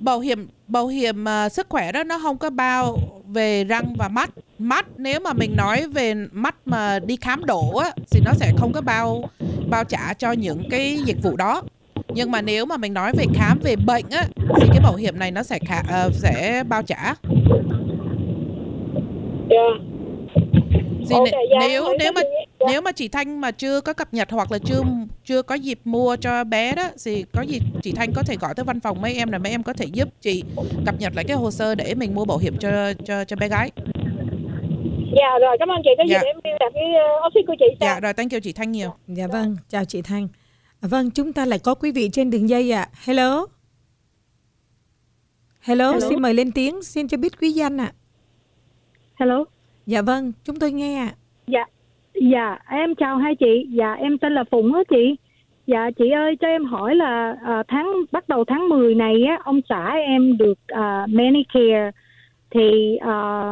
Bảo 0.06 0.20
hiểm 0.20 0.48
bảo 0.68 0.88
hiểm 0.88 1.26
uh, 1.46 1.52
sức 1.52 1.68
khỏe 1.70 1.92
đó 1.92 2.04
nó 2.04 2.20
không 2.20 2.38
có 2.38 2.50
bao 2.50 2.98
về 3.28 3.64
răng 3.64 3.94
và 3.98 4.08
mắt 4.08 4.30
mắt 4.60 4.86
nếu 4.98 5.20
mà 5.20 5.34
mình 5.34 5.56
nói 5.58 5.88
về 5.88 6.14
mắt 6.32 6.56
mà 6.66 7.00
đi 7.00 7.18
khám 7.22 7.46
đổ 7.46 7.78
á 7.78 7.92
thì 8.12 8.22
nó 8.26 8.32
sẽ 8.34 8.52
không 8.58 8.74
có 8.74 8.82
bao 8.82 9.30
bao 9.70 9.84
trả 9.84 10.14
cho 10.14 10.32
những 10.32 10.70
cái 10.70 10.98
dịch 11.06 11.18
vụ 11.24 11.36
đó 11.36 11.62
nhưng 12.14 12.32
mà 12.32 12.42
nếu 12.42 12.66
mà 12.66 12.78
mình 12.78 12.94
nói 12.94 13.12
về 13.18 13.26
khám 13.34 13.60
về 13.64 13.76
bệnh 13.76 14.06
á 14.12 14.28
thì 14.62 14.68
cái 14.68 14.80
bảo 14.84 14.96
hiểm 14.96 15.20
này 15.20 15.32
nó 15.32 15.44
sẽ 15.44 15.60
khả, 15.60 15.80
uh, 16.06 16.14
sẽ 16.14 16.64
bao 16.70 16.84
trả. 16.84 17.04
Yeah. 17.04 17.16
Dạ. 19.50 19.66
Thì 21.10 21.16
okay, 21.16 21.46
yeah, 21.52 21.60
nếu 21.60 21.84
nếu 22.00 22.12
mà. 22.12 22.22
Nếu 22.68 22.82
mà 22.82 22.92
chị 22.92 23.08
Thanh 23.08 23.42
mà 23.42 23.52
chưa 23.52 23.82
có 23.82 23.94
cập 23.94 24.14
nhật 24.14 24.32
hoặc 24.32 24.52
là 24.52 24.58
chưa 24.66 24.82
chưa 25.26 25.42
có 25.42 25.56
dịp 25.56 25.80
mua 25.84 26.16
cho 26.16 26.44
bé 26.44 26.76
đó 26.76 26.90
thì 27.06 27.26
có 27.34 27.42
gì 27.42 27.60
chị 27.84 27.92
Thanh 27.92 28.14
có 28.16 28.24
thể 28.24 28.36
gọi 28.42 28.54
tới 28.56 28.64
văn 28.64 28.80
phòng 28.80 29.02
mấy 29.02 29.14
em 29.14 29.32
là 29.32 29.38
mấy 29.38 29.52
em 29.52 29.64
có 29.64 29.74
thể 29.74 29.86
giúp 29.86 30.10
chị 30.22 30.44
cập 30.86 30.96
nhật 31.00 31.14
lại 31.16 31.26
cái 31.28 31.38
hồ 31.38 31.52
sơ 31.52 31.76
để 31.76 31.96
mình 31.96 32.16
mua 32.16 32.26
bảo 32.26 32.38
hiểm 32.38 32.58
cho 32.60 32.94
cho 33.06 33.26
cho 33.26 33.36
bé 33.36 33.48
gái. 33.50 33.72
Dạ 35.16 35.40
rồi 35.42 35.58
cảm 35.60 35.70
ơn 35.70 35.82
chị 35.84 35.90
có 35.98 36.04
gì 36.04 36.14
dạ. 36.14 36.20
để 36.22 36.28
em 36.28 36.36
liên 36.44 36.56
lạc 36.60 36.70
với 36.74 36.84
uh, 36.84 37.34
office 37.34 37.46
của 37.48 37.56
chị 37.60 37.66
sao? 37.80 37.90
Dạ 37.90 38.00
rồi 38.00 38.14
thank 38.14 38.32
you 38.32 38.40
chị 38.40 38.54
Thanh 38.54 38.72
nhiều. 38.72 38.94
Dạ 39.08 39.28
vâng, 39.28 39.58
chào 39.70 39.86
chị 39.86 40.02
Thanh. 40.02 40.28
À, 40.82 40.88
vâng, 40.88 41.12
chúng 41.12 41.34
ta 41.34 41.46
lại 41.46 41.60
có 41.60 41.76
quý 41.76 41.92
vị 41.92 42.10
trên 42.14 42.30
đường 42.30 42.50
dây 42.50 42.72
ạ. 42.72 42.82
À. 42.82 42.90
Hello. 43.06 43.46
Hello. 45.62 45.92
Hello, 45.92 46.10
xin 46.10 46.22
mời 46.22 46.34
lên 46.34 46.52
tiếng, 46.52 46.84
xin 46.84 47.08
cho 47.08 47.18
biết 47.18 47.42
quý 47.42 47.52
danh 47.52 47.78
ạ. 47.78 47.94
À. 47.96 47.96
Hello. 49.16 49.44
Dạ 49.86 50.02
vâng, 50.02 50.32
chúng 50.44 50.60
tôi 50.60 50.72
nghe 50.72 50.96
ạ. 50.98 51.06
À. 51.06 51.18
Dạ, 51.48 51.66
dạ 52.22 52.58
em 52.70 52.96
chào 52.96 53.18
hai 53.18 53.36
chị. 53.36 53.68
Dạ 53.70 53.94
em 53.94 54.18
tên 54.18 54.34
là 54.34 54.44
Phụng 54.52 54.74
á 54.74 54.82
chị. 54.90 55.16
Dạ 55.68 55.92
chị 55.98 56.10
ơi 56.10 56.36
cho 56.42 56.48
em 56.48 56.66
hỏi 56.66 56.96
là 56.96 57.36
à, 57.44 57.64
tháng 57.68 57.88
bắt 58.12 58.30
đầu 58.30 58.46
tháng 58.46 58.70
10 58.70 58.96
này 58.96 59.24
á 59.24 59.40
ông 59.44 59.62
xã 59.70 59.92
em 60.08 60.38
được 60.38 60.60
à, 60.68 61.06
Medicare 61.10 61.92
thì 62.52 62.98
à, 62.98 63.44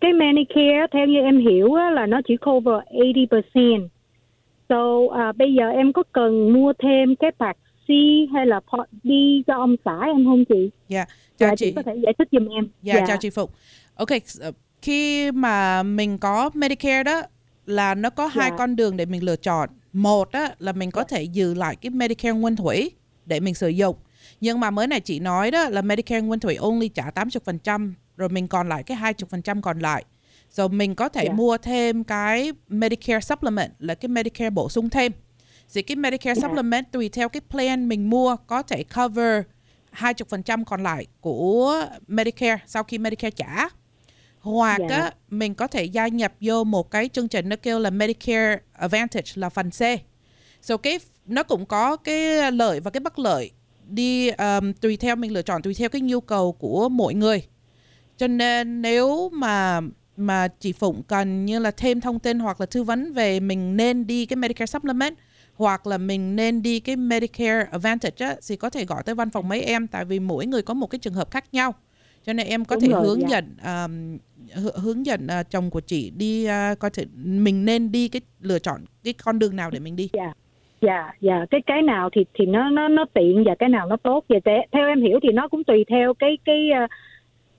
cái 0.00 0.12
Medicare 0.12 0.86
theo 0.92 1.06
như 1.06 1.20
em 1.20 1.38
hiểu 1.38 1.74
á, 1.74 1.90
là 1.90 2.06
nó 2.06 2.20
chỉ 2.28 2.36
cover 2.36 2.74
80%. 2.90 3.88
So 4.68 5.14
à, 5.16 5.32
bây 5.32 5.54
giờ 5.54 5.68
em 5.68 5.92
có 5.92 6.02
cần 6.12 6.52
mua 6.52 6.72
thêm 6.72 7.16
cái 7.16 7.30
part 7.38 7.56
C 7.86 7.90
hay 8.34 8.46
là 8.46 8.60
part 8.60 8.90
D 9.02 9.10
cho 9.46 9.54
ông 9.54 9.76
xã 9.84 10.00
em 10.06 10.24
không 10.24 10.44
chị? 10.44 10.70
Dạ, 10.88 11.04
chào 11.38 11.48
dạ, 11.48 11.56
chị. 11.56 11.66
chị 11.66 11.72
có 11.76 11.82
thể 11.82 11.96
giải 12.02 12.12
thích 12.18 12.28
giùm 12.32 12.48
em. 12.48 12.68
Dạ, 12.82 12.94
yeah, 12.94 13.08
chào 13.08 13.16
chị 13.20 13.30
Phụng. 13.30 13.50
Ok, 13.96 14.08
khi 14.82 15.30
mà 15.32 15.82
mình 15.82 16.18
có 16.18 16.50
Medicare 16.54 17.02
đó 17.02 17.22
là 17.70 17.94
nó 17.94 18.10
có 18.10 18.22
yeah. 18.22 18.34
hai 18.34 18.50
dạ. 18.50 18.56
con 18.56 18.76
đường 18.76 18.96
để 18.96 19.06
mình 19.06 19.24
lựa 19.24 19.36
chọn. 19.36 19.68
Một 19.92 20.32
á, 20.32 20.54
là 20.58 20.72
mình 20.72 20.90
có 20.90 21.04
thể 21.04 21.22
giữ 21.22 21.54
lại 21.54 21.76
cái 21.76 21.90
Medicare 21.90 22.32
nguyên 22.32 22.56
thủy 22.56 22.90
để 23.26 23.40
mình 23.40 23.54
sử 23.54 23.68
dụng. 23.68 23.96
Nhưng 24.40 24.60
mà 24.60 24.70
mới 24.70 24.86
này 24.86 25.00
chị 25.00 25.20
nói 25.20 25.50
đó 25.50 25.68
là 25.68 25.82
Medicare 25.82 26.20
nguyên 26.20 26.40
thủy 26.40 26.56
only 26.56 26.88
trả 26.88 27.10
80% 27.10 27.92
rồi 28.16 28.28
mình 28.28 28.48
còn 28.48 28.68
lại 28.68 28.82
cái 28.82 28.96
20% 28.96 29.60
còn 29.60 29.78
lại. 29.78 30.04
Rồi 30.50 30.68
mình 30.68 30.94
có 30.94 31.08
thể 31.08 31.22
yeah. 31.22 31.36
mua 31.36 31.58
thêm 31.58 32.04
cái 32.04 32.52
Medicare 32.68 33.20
Supplement 33.20 33.72
là 33.78 33.94
cái 33.94 34.08
Medicare 34.08 34.50
bổ 34.50 34.68
sung 34.68 34.90
thêm. 34.90 35.12
Thì 35.74 35.82
cái 35.82 35.96
Medicare 35.96 36.40
yeah. 36.40 36.50
Supplement 36.50 36.92
tùy 36.92 37.08
theo 37.08 37.28
cái 37.28 37.40
plan 37.50 37.88
mình 37.88 38.10
mua 38.10 38.36
có 38.36 38.62
thể 38.62 38.84
cover 38.96 39.42
20% 39.96 40.64
còn 40.64 40.82
lại 40.82 41.06
của 41.20 41.86
Medicare 42.06 42.58
sau 42.66 42.82
khi 42.82 42.98
Medicare 42.98 43.30
trả. 43.30 43.68
Hoặc 44.40 44.80
yeah. 44.80 44.90
á, 44.90 45.12
mình 45.30 45.54
có 45.54 45.66
thể 45.66 45.84
gia 45.84 46.08
nhập 46.08 46.32
vô 46.40 46.64
một 46.64 46.90
cái 46.90 47.08
chương 47.08 47.28
trình 47.28 47.48
nó 47.48 47.56
kêu 47.56 47.78
là 47.78 47.90
Medicare 47.90 48.58
Advantage 48.72 49.32
là 49.34 49.48
phần 49.48 49.70
C. 49.70 49.80
So 50.62 50.76
cái 50.76 50.98
nó 51.26 51.42
cũng 51.42 51.66
có 51.66 51.96
cái 51.96 52.52
lợi 52.52 52.80
và 52.80 52.90
cái 52.90 53.00
bất 53.00 53.18
lợi 53.18 53.50
đi 53.88 54.28
um, 54.28 54.72
tùy 54.72 54.96
theo 54.96 55.16
mình 55.16 55.32
lựa 55.32 55.42
chọn 55.42 55.62
tùy 55.62 55.74
theo 55.74 55.88
cái 55.88 56.00
nhu 56.00 56.20
cầu 56.20 56.52
của 56.52 56.88
mỗi 56.88 57.14
người. 57.14 57.42
Cho 58.16 58.26
nên 58.26 58.82
nếu 58.82 59.28
mà 59.28 59.80
mà 60.16 60.48
chị 60.48 60.72
Phụng 60.72 61.02
cần 61.02 61.44
như 61.44 61.58
là 61.58 61.70
thêm 61.70 62.00
thông 62.00 62.18
tin 62.18 62.38
hoặc 62.38 62.60
là 62.60 62.66
tư 62.66 62.82
vấn 62.82 63.12
về 63.12 63.40
mình 63.40 63.76
nên 63.76 64.06
đi 64.06 64.26
cái 64.26 64.36
Medicare 64.36 64.66
Supplement 64.66 65.18
hoặc 65.54 65.86
là 65.86 65.98
mình 65.98 66.36
nên 66.36 66.62
đi 66.62 66.80
cái 66.80 66.96
Medicare 66.96 67.66
Advantage 67.72 68.26
á, 68.26 68.36
thì 68.48 68.56
có 68.56 68.70
thể 68.70 68.84
gọi 68.84 69.02
tới 69.02 69.14
văn 69.14 69.30
phòng 69.30 69.48
mấy 69.48 69.62
em 69.62 69.86
tại 69.86 70.04
vì 70.04 70.20
mỗi 70.20 70.46
người 70.46 70.62
có 70.62 70.74
một 70.74 70.86
cái 70.86 70.98
trường 70.98 71.14
hợp 71.14 71.30
khác 71.30 71.44
nhau 71.52 71.74
cho 72.26 72.32
nên 72.32 72.46
em 72.46 72.64
có 72.64 72.76
Đúng 72.76 72.82
thể 72.82 72.88
rồi, 72.88 73.06
hướng 73.06 73.20
dạ. 73.20 73.28
dẫn 73.28 73.56
um, 73.64 74.18
hướng 74.54 75.06
dẫn 75.06 75.26
uh, 75.40 75.50
chồng 75.50 75.70
của 75.70 75.80
chị 75.80 76.12
đi 76.16 76.46
uh, 76.46 76.78
có 76.78 76.90
thể 76.90 77.04
mình 77.16 77.64
nên 77.64 77.92
đi 77.92 78.08
cái 78.08 78.20
lựa 78.40 78.58
chọn 78.58 78.80
cái 79.04 79.14
con 79.24 79.38
đường 79.38 79.56
nào 79.56 79.70
để 79.70 79.78
mình 79.78 79.96
đi. 79.96 80.08
Dạ. 80.12 80.32
Dạ, 80.82 81.12
dạ 81.20 81.44
cái 81.50 81.60
cái 81.66 81.82
nào 81.82 82.10
thì 82.12 82.24
thì 82.38 82.46
nó 82.46 82.70
nó 82.70 82.88
nó 82.88 83.04
tiện 83.14 83.44
và 83.46 83.54
cái 83.58 83.68
nào 83.68 83.88
nó 83.88 83.96
tốt 83.96 84.24
vậy 84.28 84.40
theo 84.72 84.88
em 84.88 85.02
hiểu 85.02 85.18
thì 85.22 85.28
nó 85.32 85.48
cũng 85.48 85.64
tùy 85.64 85.84
theo 85.90 86.14
cái 86.14 86.38
cái 86.44 86.68
uh, 86.84 86.90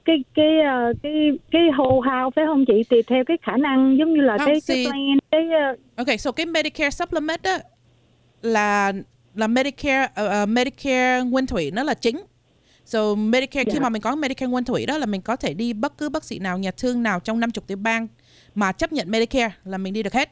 cái 0.05 0.23
cái 0.33 0.57
uh, 0.59 0.97
cái 1.03 1.31
cái 1.51 1.61
hồ 1.77 1.99
hào 1.99 2.31
phải 2.35 2.45
không 2.45 2.65
chị 2.65 2.83
tùy 2.83 3.03
theo 3.07 3.23
cái 3.25 3.37
khả 3.41 3.57
năng 3.57 3.97
giống 3.99 4.13
như 4.13 4.21
là 4.21 4.37
không, 4.37 4.47
cái, 4.47 4.59
cái 4.67 4.85
plan 4.85 5.17
cái 5.31 5.47
uh... 5.73 5.79
ok 5.95 6.19
so 6.19 6.31
cái 6.31 6.45
Medicare 6.45 6.89
supplement 6.89 7.41
đó 7.43 7.57
là 8.41 8.93
là 9.35 9.47
Medicare 9.47 10.07
uh, 10.43 10.49
Medicare 10.49 11.21
nguyên 11.21 11.47
thủy 11.47 11.71
nó 11.71 11.83
là 11.83 11.93
chính 11.93 12.21
so 12.91 13.15
Medicare 13.15 13.59
yeah. 13.59 13.67
khi 13.67 13.73
dạ. 13.73 13.79
mà 13.79 13.89
mình 13.89 14.01
có 14.01 14.15
Medicare 14.15 14.49
nguyên 14.49 14.63
thủy 14.63 14.85
đó 14.85 14.97
là 14.97 15.05
mình 15.05 15.21
có 15.21 15.35
thể 15.35 15.53
đi 15.53 15.73
bất 15.73 15.97
cứ 15.97 16.09
bác 16.09 16.23
sĩ 16.23 16.39
nào 16.39 16.57
nhà 16.57 16.71
thương 16.71 17.03
nào 17.03 17.19
trong 17.19 17.39
50 17.39 17.63
tiểu 17.67 17.77
bang 17.77 18.07
mà 18.55 18.71
chấp 18.71 18.93
nhận 18.93 19.11
Medicare 19.11 19.53
là 19.63 19.77
mình 19.77 19.93
đi 19.93 20.03
được 20.03 20.13
hết 20.13 20.31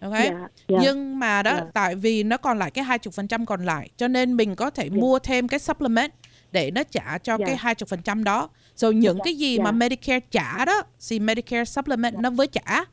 ok 0.00 0.12
yeah, 0.12 0.26
dạ, 0.26 0.38
yeah. 0.38 0.50
Dạ. 0.68 0.78
nhưng 0.82 1.18
mà 1.18 1.42
đó 1.42 1.50
yeah. 1.50 1.66
tại 1.74 1.94
vì 1.94 2.22
nó 2.22 2.36
còn 2.36 2.58
lại 2.58 2.70
cái 2.70 2.84
20% 2.84 3.44
còn 3.44 3.64
lại 3.64 3.90
cho 3.96 4.08
nên 4.08 4.36
mình 4.36 4.54
có 4.54 4.70
thể 4.70 4.82
yeah. 4.82 4.92
mua 4.92 5.18
thêm 5.18 5.48
cái 5.48 5.60
supplement 5.60 6.12
để 6.52 6.70
nó 6.70 6.82
trả 6.82 7.18
cho 7.18 7.36
yeah. 7.36 7.60
cái 7.62 7.74
20% 7.74 8.24
đó 8.24 8.48
rồi 8.76 8.94
những 8.94 9.16
yeah. 9.16 9.24
cái 9.24 9.34
gì 9.34 9.56
yeah. 9.56 9.64
mà 9.64 9.72
Medicare 9.72 10.20
trả 10.30 10.64
đó 10.64 10.82
thì 11.08 11.20
Medicare 11.20 11.64
supplement 11.64 12.14
yeah. 12.14 12.22
nó 12.22 12.30
với 12.30 12.46
trả 12.46 12.84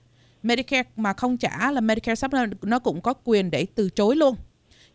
Medicare 0.44 0.90
mà 0.96 1.14
không 1.14 1.38
trả 1.38 1.72
là 1.72 1.82
Medicare 1.82 2.16
supplement 2.16 2.64
nó 2.64 2.80
cũng 2.80 3.02
có 3.02 3.14
quyền 3.24 3.52
để 3.52 3.66
từ 3.76 3.90
chối 3.90 4.16
luôn 4.16 4.36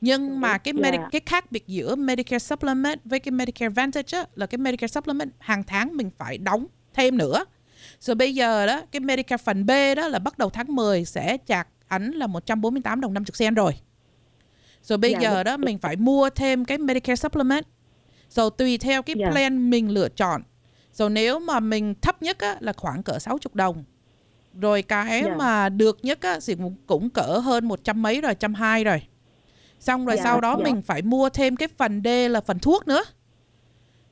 Nhưng 0.00 0.40
mà 0.40 0.58
cái 0.58 0.74
Medi- 0.74 0.92
Dạ. 1.00 1.08
cái 1.12 1.20
khác 1.26 1.52
biệt 1.52 1.66
giữa 1.66 1.94
Medicare 1.96 2.38
Supplement 2.38 3.00
với 3.04 3.18
cái 3.20 3.32
Medicare 3.32 3.66
Advantage 3.66 4.18
á, 4.18 4.24
là 4.34 4.46
cái 4.46 4.58
Medicare 4.58 4.88
Supplement 4.92 5.32
hàng 5.38 5.62
tháng 5.66 5.96
mình 5.96 6.10
phải 6.18 6.38
đóng 6.38 6.66
thêm 6.94 7.18
nữa. 7.18 7.44
Rồi 8.00 8.14
bây 8.14 8.34
giờ 8.34 8.66
đó 8.66 8.82
cái 8.92 9.00
Medicare 9.00 9.42
phần 9.44 9.66
B 9.66 9.70
đó 9.96 10.08
là 10.08 10.18
bắt 10.18 10.38
đầu 10.38 10.50
tháng 10.50 10.66
10 10.76 11.04
sẽ 11.04 11.36
chạc 11.46 11.68
ảnh 11.88 12.10
là 12.10 12.26
148 12.26 13.00
đồng 13.00 13.14
50 13.14 13.30
sen 13.34 13.54
rồi. 13.54 13.72
Rồi 14.82 14.98
bây 14.98 15.12
Dạ, 15.12 15.18
giờ 15.20 15.42
đó 15.42 15.56
mình 15.56 15.78
phải 15.78 15.96
mua 15.96 16.30
thêm 16.30 16.64
cái 16.64 16.78
Medicare 16.78 17.16
Supplement. 17.16 17.64
Rồi 18.30 18.50
tùy 18.58 18.78
theo 18.78 19.02
cái 19.02 19.16
Dạ. 19.18 19.30
plan 19.30 19.70
mình 19.70 19.90
lựa 19.90 20.08
chọn. 20.08 20.42
Rồi 20.92 21.10
nếu 21.10 21.38
mà 21.38 21.60
mình 21.60 21.94
thấp 22.02 22.22
nhất 22.22 22.38
á, 22.38 22.56
là 22.60 22.72
khoảng 22.72 23.02
cỡ 23.02 23.18
60 23.18 23.54
đồng. 23.54 23.84
Rồi 24.60 24.82
cái 24.82 25.22
Dạ. 25.24 25.34
mà 25.36 25.68
được 25.68 25.98
nhất 26.02 26.18
á, 26.22 26.38
thì 26.46 26.54
cũng- 26.54 26.76
cũng 26.86 27.10
cỡ 27.10 27.38
hơn 27.38 27.68
một 27.68 27.84
trăm 27.84 28.02
mấy 28.02 28.20
rồi, 28.20 28.34
trăm 28.34 28.54
hai 28.54 28.84
rồi. 28.84 29.02
Xong 29.80 30.06
rồi 30.06 30.16
Dạ, 30.16 30.22
sau 30.22 30.40
đó 30.40 30.56
dạ. 30.58 30.64
mình 30.64 30.82
phải 30.82 31.02
mua 31.02 31.28
thêm 31.28 31.56
cái 31.56 31.68
phần 31.78 32.02
D 32.04 32.08
là 32.30 32.40
phần 32.40 32.58
thuốc 32.58 32.88
nữa. 32.88 33.04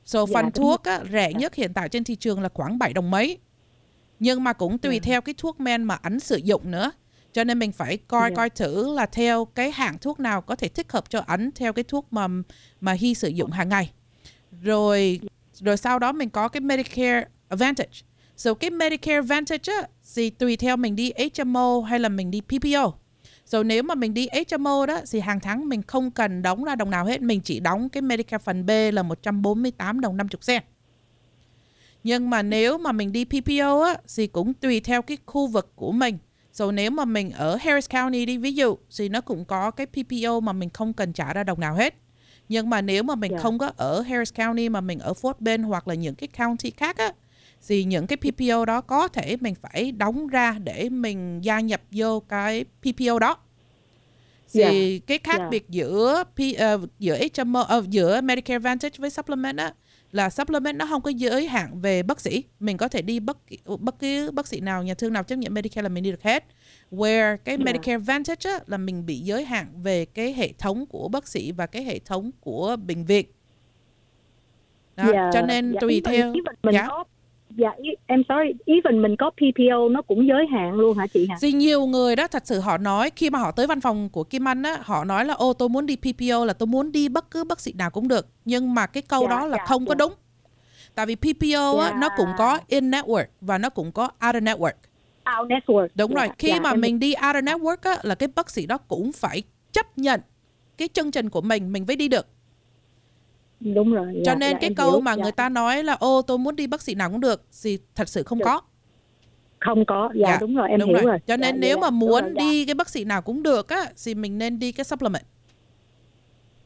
Rồi 0.05 0.25
Dạ, 0.29 0.33
phần 0.33 0.51
thuốc 0.51 0.83
á, 0.83 1.03
rẻ 1.11 1.31
Dạ. 1.31 1.39
nhất 1.39 1.55
hiện 1.55 1.73
tại 1.73 1.89
trên 1.89 2.03
thị 2.03 2.15
trường 2.15 2.41
là 2.41 2.49
khoảng 2.53 2.77
7 2.79 2.93
đồng 2.93 3.11
mấy. 3.11 3.37
Nhưng 4.19 4.43
mà 4.43 4.53
cũng 4.53 4.77
tùy 4.77 4.95
Dạ. 4.95 4.99
theo 5.03 5.21
cái 5.21 5.35
thuốc 5.37 5.59
men 5.59 5.83
mà 5.83 5.95
ảnh 6.01 6.19
sử 6.19 6.35
dụng 6.37 6.71
nữa. 6.71 6.91
Cho 7.33 7.43
nên 7.43 7.59
mình 7.59 7.71
phải 7.71 7.97
coi 7.97 8.29
Dạ. 8.29 8.35
coi 8.35 8.49
thử 8.49 8.93
là 8.93 9.05
theo 9.05 9.45
cái 9.45 9.71
hãng 9.71 9.97
thuốc 9.97 10.19
nào 10.19 10.41
có 10.41 10.55
thể 10.55 10.67
thích 10.67 10.91
hợp 10.91 11.09
cho 11.09 11.19
ảnh 11.27 11.49
theo 11.55 11.73
cái 11.73 11.83
thuốc 11.83 12.13
mà 12.13 12.27
mà 12.81 12.91
Hy 12.91 13.13
sử 13.13 13.27
dụng 13.27 13.51
hàng 13.51 13.69
ngày. 13.69 13.91
Rồi 14.61 15.19
rồi 15.53 15.77
sau 15.77 15.99
đó 15.99 16.11
mình 16.11 16.29
có 16.29 16.47
cái 16.47 16.61
Medicare 16.61 17.23
Advantage. 17.49 17.89
So 18.37 18.53
cái 18.53 18.69
Medicare 18.69 19.15
Advantage 19.15 19.73
á, 19.73 19.87
thì 20.15 20.29
tùy 20.29 20.57
theo 20.57 20.77
mình 20.77 20.95
đi 20.95 21.11
HMO 21.37 21.81
hay 21.81 21.99
là 21.99 22.09
mình 22.09 22.31
đi 22.31 22.41
PPO. 22.41 22.93
Rồi 23.45 23.63
nếu 23.63 23.83
mà 23.83 23.95
mình 23.95 24.13
đi 24.13 24.27
HMO 24.51 24.85
đó 24.85 25.01
thì 25.11 25.19
hàng 25.19 25.39
tháng 25.39 25.69
mình 25.69 25.81
không 25.81 26.11
cần 26.11 26.41
đóng 26.41 26.63
ra 26.63 26.75
đồng 26.75 26.89
nào 26.89 27.05
hết, 27.05 27.21
mình 27.21 27.41
chỉ 27.41 27.59
đóng 27.59 27.89
cái 27.89 28.01
Medicare 28.01 28.43
phần 28.43 28.65
B 28.65 28.69
là 28.93 29.03
148 29.03 30.01
đồng 30.01 30.17
50 30.17 30.39
sen. 30.41 30.63
Nhưng 32.03 32.29
mà 32.29 32.41
nếu 32.41 32.77
mà 32.77 32.91
mình 32.91 33.11
đi 33.11 33.25
PPO 33.25 33.81
á 33.83 33.95
thì 34.15 34.27
cũng 34.27 34.53
tùy 34.53 34.79
theo 34.79 35.01
cái 35.01 35.17
khu 35.25 35.47
vực 35.47 35.71
của 35.75 35.91
mình. 35.91 36.17
Rồi 36.53 36.73
nếu 36.73 36.91
mà 36.91 37.05
mình 37.05 37.31
ở 37.31 37.55
Harris 37.55 37.89
County 37.89 38.25
đi 38.25 38.37
ví 38.37 38.53
dụ 38.53 38.77
thì 38.97 39.09
nó 39.09 39.21
cũng 39.21 39.45
có 39.45 39.71
cái 39.71 39.85
PPO 39.87 40.39
mà 40.39 40.53
mình 40.53 40.69
không 40.69 40.93
cần 40.93 41.13
trả 41.13 41.33
ra 41.33 41.43
đồng 41.43 41.59
nào 41.59 41.75
hết. 41.75 41.95
Nhưng 42.49 42.69
mà 42.69 42.81
nếu 42.81 43.03
mà 43.03 43.15
mình 43.15 43.31
Dạ. 43.31 43.37
không 43.39 43.57
có 43.57 43.71
ở 43.77 44.01
Harris 44.01 44.33
County 44.33 44.69
mà 44.69 44.81
mình 44.81 44.99
ở 44.99 45.13
Fort 45.21 45.33
Bend 45.39 45.65
hoặc 45.65 45.87
là 45.87 45.93
những 45.93 46.15
cái 46.15 46.27
county 46.37 46.71
khác 46.71 46.97
á 46.97 47.13
thì 47.67 47.83
những 47.83 48.07
cái 48.07 48.17
PPO 48.17 48.65
đó 48.65 48.81
có 48.81 49.07
thể 49.07 49.37
mình 49.41 49.55
phải 49.55 49.91
đóng 49.91 50.27
ra 50.27 50.57
để 50.63 50.89
mình 50.89 51.41
gia 51.43 51.59
nhập 51.59 51.81
vô 51.91 52.19
cái 52.19 52.65
PPO 52.81 53.19
đó. 53.19 53.37
Thì 54.53 54.99
cái 54.99 55.17
khác 55.23 55.35
Dạ. 55.39 55.47
biệt 55.49 55.69
giữa 55.69 56.23
P, 56.35 56.39
ờ, 56.57 56.79
giữa 56.99 57.17
HMO 57.37 57.61
ờ, 57.61 57.83
giữa 57.89 58.21
Medicare 58.21 58.55
Advantage 58.55 58.95
với 58.97 59.09
Supplement 59.09 59.57
á 59.57 59.73
là 60.11 60.29
Supplement 60.29 60.77
nó 60.77 60.85
không 60.85 61.01
có 61.01 61.09
giới 61.09 61.47
hạn 61.47 61.81
về 61.81 62.03
bác 62.03 62.21
sĩ. 62.21 62.43
Mình 62.59 62.77
có 62.77 62.87
thể 62.87 63.01
đi 63.01 63.19
bất 63.19 63.37
bất 63.79 63.99
cứ 63.99 64.31
bác 64.31 64.47
sĩ 64.47 64.59
nào, 64.59 64.83
nhà 64.83 64.93
thương 64.93 65.13
nào 65.13 65.23
chấp 65.23 65.35
nhận 65.35 65.53
Medicare 65.53 65.81
là 65.81 65.89
mình 65.89 66.03
đi 66.03 66.11
được 66.11 66.23
hết. 66.23 66.45
Where 66.91 67.37
cái 67.37 67.57
Dạ. 67.57 67.63
Medicare 67.65 67.93
Advantage 67.93 68.49
á, 68.51 68.59
là 68.67 68.77
mình 68.77 69.05
bị 69.05 69.19
giới 69.19 69.45
hạn 69.45 69.67
về 69.83 70.05
cái 70.05 70.33
hệ 70.33 70.53
thống 70.57 70.85
của 70.85 71.07
bác 71.07 71.27
sĩ 71.27 71.51
và 71.51 71.65
cái 71.67 71.83
hệ 71.83 71.99
thống 71.99 72.31
của 72.39 72.75
bệnh 72.75 73.05
viện. 73.05 73.25
Đó, 74.95 75.03
Dạ, 75.13 75.29
cho 75.33 75.41
nên 75.41 75.71
dạ, 75.73 75.79
tùy 75.81 76.01
theo 76.05 76.33
mình 76.63 76.73
dạ. 76.73 76.87
có 76.87 77.03
dạ 77.57 77.69
em 78.07 78.23
sorry 78.29 78.53
even 78.65 79.01
mình 79.01 79.15
có 79.19 79.29
PPO 79.29 79.89
nó 79.89 80.01
cũng 80.01 80.27
giới 80.27 80.45
hạn 80.51 80.73
luôn 80.73 80.97
hả 80.97 81.07
chị 81.07 81.27
hả 81.29 81.35
Thì 81.41 81.51
nhiều 81.51 81.85
người 81.85 82.15
đó 82.15 82.27
thật 82.27 82.43
sự 82.45 82.59
họ 82.59 82.77
nói 82.77 83.09
khi 83.15 83.29
mà 83.29 83.39
họ 83.39 83.51
tới 83.51 83.67
văn 83.67 83.81
phòng 83.81 84.09
của 84.09 84.23
Kim 84.23 84.47
Anh 84.47 84.63
á, 84.63 84.77
họ 84.81 85.03
nói 85.03 85.25
là 85.25 85.33
ô 85.33 85.53
tôi 85.53 85.69
muốn 85.69 85.85
đi 85.85 85.95
PPO 85.95 86.45
là 86.45 86.53
tôi 86.53 86.67
muốn 86.67 86.91
đi 86.91 87.09
bất 87.09 87.31
cứ 87.31 87.43
bác 87.43 87.59
sĩ 87.59 87.73
nào 87.73 87.89
cũng 87.89 88.07
được. 88.07 88.27
Nhưng 88.45 88.73
mà 88.73 88.85
cái 88.87 89.03
câu 89.03 89.21
Dạ, 89.21 89.27
đó 89.29 89.45
là 89.47 89.57
dạ, 89.57 89.65
không 89.65 89.85
có 89.85 89.91
dạ. 89.91 89.95
đúng. 89.99 90.13
Tại 90.95 91.05
vì 91.05 91.15
PPO 91.15 91.77
á, 91.79 91.89
Dạ. 91.89 91.97
nó 91.99 92.09
cũng 92.17 92.29
có 92.37 92.59
in 92.67 92.91
network 92.91 93.25
và 93.41 93.57
nó 93.57 93.69
cũng 93.69 93.91
có 93.91 94.03
out 94.03 94.35
network. 94.35 94.71
out 95.39 95.49
network 95.49 95.87
Đúng 95.95 96.11
Dạ, 96.15 96.19
rồi, 96.25 96.29
khi 96.37 96.47
dạ, 96.49 96.59
mà 96.59 96.69
em- 96.71 96.81
mình 96.81 96.99
đi 96.99 97.13
out 97.27 97.43
network 97.43 97.77
á, 97.81 97.97
là 98.03 98.15
cái 98.15 98.29
bác 98.35 98.49
sĩ 98.49 98.65
đó 98.65 98.77
cũng 98.77 99.11
phải 99.11 99.43
chấp 99.71 99.97
nhận 99.97 100.21
cái 100.77 100.87
chương 100.93 101.11
trình 101.11 101.29
của 101.29 101.41
mình 101.41 101.71
mình 101.71 101.85
mới 101.87 101.95
đi 101.95 102.07
được. 102.07 102.27
Đúng 103.59 103.93
rồi 103.93 104.05
Cho 104.25 104.31
dạ, 104.31 104.35
nên 104.35 104.51
dạ, 104.51 104.57
cái 104.61 104.69
câu 104.75 104.91
hiểu, 104.91 104.99
mà 105.01 105.15
dạ. 105.15 105.23
người 105.23 105.31
ta 105.31 105.49
nói 105.49 105.83
là 105.83 105.93
ô 105.93 106.21
tôi 106.21 106.37
muốn 106.37 106.55
đi 106.55 106.67
bác 106.67 106.81
sĩ 106.81 106.95
nào 106.95 107.09
cũng 107.11 107.19
được 107.19 107.41
thì 107.63 107.77
thật 107.95 108.09
sự 108.09 108.23
không 108.23 108.39
Được. 108.39 108.45
có. 108.45 108.61
không 109.59 109.85
có 109.85 110.09
dạ, 110.15 110.27
Dạ, 110.31 110.37
đúng 110.41 110.55
rồi 110.55 110.69
em 110.69 110.79
đúng 110.79 110.89
hiểu 110.89 110.97
rồi. 110.97 111.05
rồi 111.05 111.19
Cho 111.27 111.37
nên 111.37 111.55
Dạ, 111.55 111.59
nếu 111.61 111.75
dạ, 111.75 111.81
mà 111.81 111.89
muốn 111.89 112.21
rồi, 112.23 112.31
dạ. 112.35 112.39
đi 112.41 112.65
cái 112.65 112.75
bác 112.75 112.89
sĩ 112.89 113.03
nào 113.05 113.21
cũng 113.21 113.43
được 113.43 113.69
á 113.69 113.85
thì 114.05 114.15
mình 114.15 114.37
nên 114.37 114.59
đi 114.59 114.71
cái 114.71 114.83
supplement. 114.83 115.23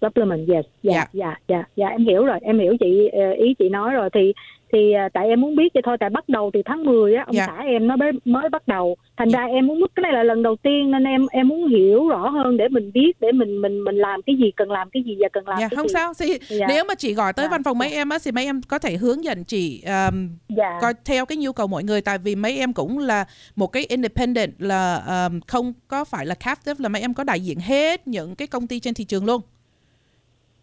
supplement 0.02 0.48
yes 0.50 0.66
dạ 0.84 0.94
Dạ. 0.94 1.06
dạ 1.14 1.36
dạ 1.48 1.64
dạ 1.76 1.88
em 1.88 2.06
hiểu 2.06 2.26
rồi 2.26 2.40
em 2.42 2.60
hiểu 2.60 2.74
chị 2.80 3.10
ờ, 3.14 3.32
ý 3.46 3.54
chị 3.60 3.70
nói 3.70 3.94
rồi 3.94 4.10
thì 4.14 4.34
thì 4.74 4.94
ờ, 4.94 5.10
tại 5.14 5.28
em 5.28 5.42
muốn 5.42 5.56
biết 5.56 5.74
vậy 5.74 5.82
thôi 5.86 5.98
tại 6.00 6.10
bắt 6.10 6.30
đầu 6.30 6.50
từ 6.54 6.62
tháng 6.66 6.84
10 6.84 7.16
á 7.16 7.24
ông 7.28 7.36
Dạ. 7.36 7.46
xã 7.48 7.64
em 7.64 7.88
nó 7.88 7.96
mới 7.96 8.12
mới 8.26 8.50
bắt 8.50 8.68
đầu 8.68 8.96
thành 9.18 9.30
ra 9.30 9.44
em 9.46 9.68
muốn 9.68 9.80
cái 9.96 10.02
này 10.04 10.12
là 10.14 10.24
lần 10.24 10.44
đầu 10.44 10.56
tiên 10.64 10.92
nên 10.92 11.04
em 11.04 11.26
em 11.32 11.48
muốn 11.48 11.68
hiểu 11.68 12.08
rõ 12.10 12.30
hơn 12.30 12.58
để 12.58 12.68
mình 12.70 12.92
biết 12.94 13.12
để 13.20 13.32
mình 13.32 13.62
mình 13.62 13.84
mình 13.84 13.96
làm 13.98 14.22
cái 14.26 14.36
gì 14.36 14.52
cần 14.56 14.72
làm 14.72 14.90
cái 14.90 15.04
gì 15.04 15.16
và 15.20 15.28
cần 15.34 15.48
làm 15.48 15.60
Dạ 15.60 15.68
cái 15.70 15.76
không 15.76 15.88
gì 15.88 15.94
sao. 15.94 16.14
Thì 16.20 16.38
Dạ. 16.50 16.66
nếu 16.70 16.84
mà 16.88 16.96
chị 16.96 17.14
gọi 17.14 17.34
tới 17.34 17.46
Dạ, 17.46 17.50
văn 17.52 17.64
phòng 17.64 17.78
mấy 17.78 17.90
dạ. 17.90 17.98
em 17.98 18.10
á 18.10 18.18
thì 18.24 18.32
mấy 18.32 18.46
em 18.46 18.62
có 18.62 18.80
thể 18.80 18.98
hướng 18.98 19.24
dẫn 19.24 19.44
chị 19.44 19.84
um, 19.86 20.30
dạ 20.50 20.78
coi 20.82 20.94
theo 21.06 21.26
cái 21.26 21.38
nhu 21.38 21.52
cầu 21.54 21.68
mọi 21.68 21.84
người 21.84 22.02
tại 22.02 22.18
vì 22.18 22.36
mấy 22.36 22.58
em 22.58 22.74
cũng 22.74 22.98
là 23.00 23.26
một 23.56 23.68
cái 23.68 23.86
independent 23.90 24.52
là 24.60 24.96
um, 25.28 25.40
không 25.48 25.74
có 25.88 26.06
phải 26.06 26.26
là 26.26 26.36
captive 26.36 26.76
là 26.84 26.90
mấy 26.90 27.02
em 27.02 27.14
có 27.14 27.24
đại 27.24 27.40
diện 27.40 27.60
hết 27.60 28.08
những 28.08 28.36
cái 28.36 28.48
công 28.48 28.68
ty 28.68 28.80
trên 28.80 28.94
thị 28.94 29.04
trường 29.04 29.26
luôn. 29.26 29.42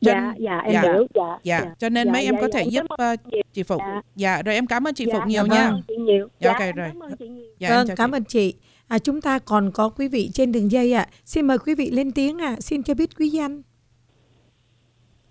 Cho 0.01 0.13
dạ 0.13 0.35
dạ 0.39 0.59
em 0.59 0.73
dạ. 0.75 0.83
hiểu 0.83 1.07
dạ 1.15 1.39
Dạ, 1.43 1.75
cho 1.79 1.89
nên 1.89 2.07
dạ, 2.07 2.13
mấy 2.13 2.25
em 2.25 2.35
dạ, 2.35 2.41
có 2.41 2.49
dạ, 2.53 2.59
thể 2.59 2.61
em 2.61 2.71
giúp 2.71 2.85
uh, 2.93 3.43
chị 3.53 3.63
Phụng. 3.63 3.79
Dạ. 3.79 4.01
Dạ, 4.17 4.43
rồi 4.43 4.55
em 4.55 4.67
cảm 4.67 4.87
ơn 4.87 4.95
chị 4.95 5.05
Dạ, 5.09 5.15
Phụng 5.15 5.29
nhiều 5.29 5.43
em 5.43 5.49
nha. 5.51 5.73
chị 5.89 5.95
nhiều 5.97 6.29
Dạ, 6.41 6.51
dạ, 6.51 6.53
ok, 6.53 6.61
em 6.61 6.75
rồi. 6.77 6.89
cảm 6.89 7.01
ơn 7.03 7.17
chị 7.17 7.29
nhiều 7.29 7.47
Dạ, 7.59 7.69
em 7.69 7.75
vâng, 7.87 7.97
cảm 7.97 8.13
ơn 8.13 8.25
chị. 8.25 8.55
À, 8.89 8.99
chúng 8.99 9.21
ta 9.21 9.39
còn 9.39 9.71
có 9.75 9.89
quý 9.89 10.09
vị 10.09 10.31
trên 10.35 10.53
đường 10.53 10.71
dây 10.71 10.93
ạ. 10.93 11.09
Xin 11.25 11.47
mời 11.47 11.59
quý 11.59 11.75
vị 11.75 11.91
lên 11.91 12.13
tiếng 12.13 12.39
ạ. 12.39 12.57
Xin 12.61 12.83
cho 12.83 12.95
biết 12.95 13.11
quý 13.19 13.29
danh. 13.29 13.63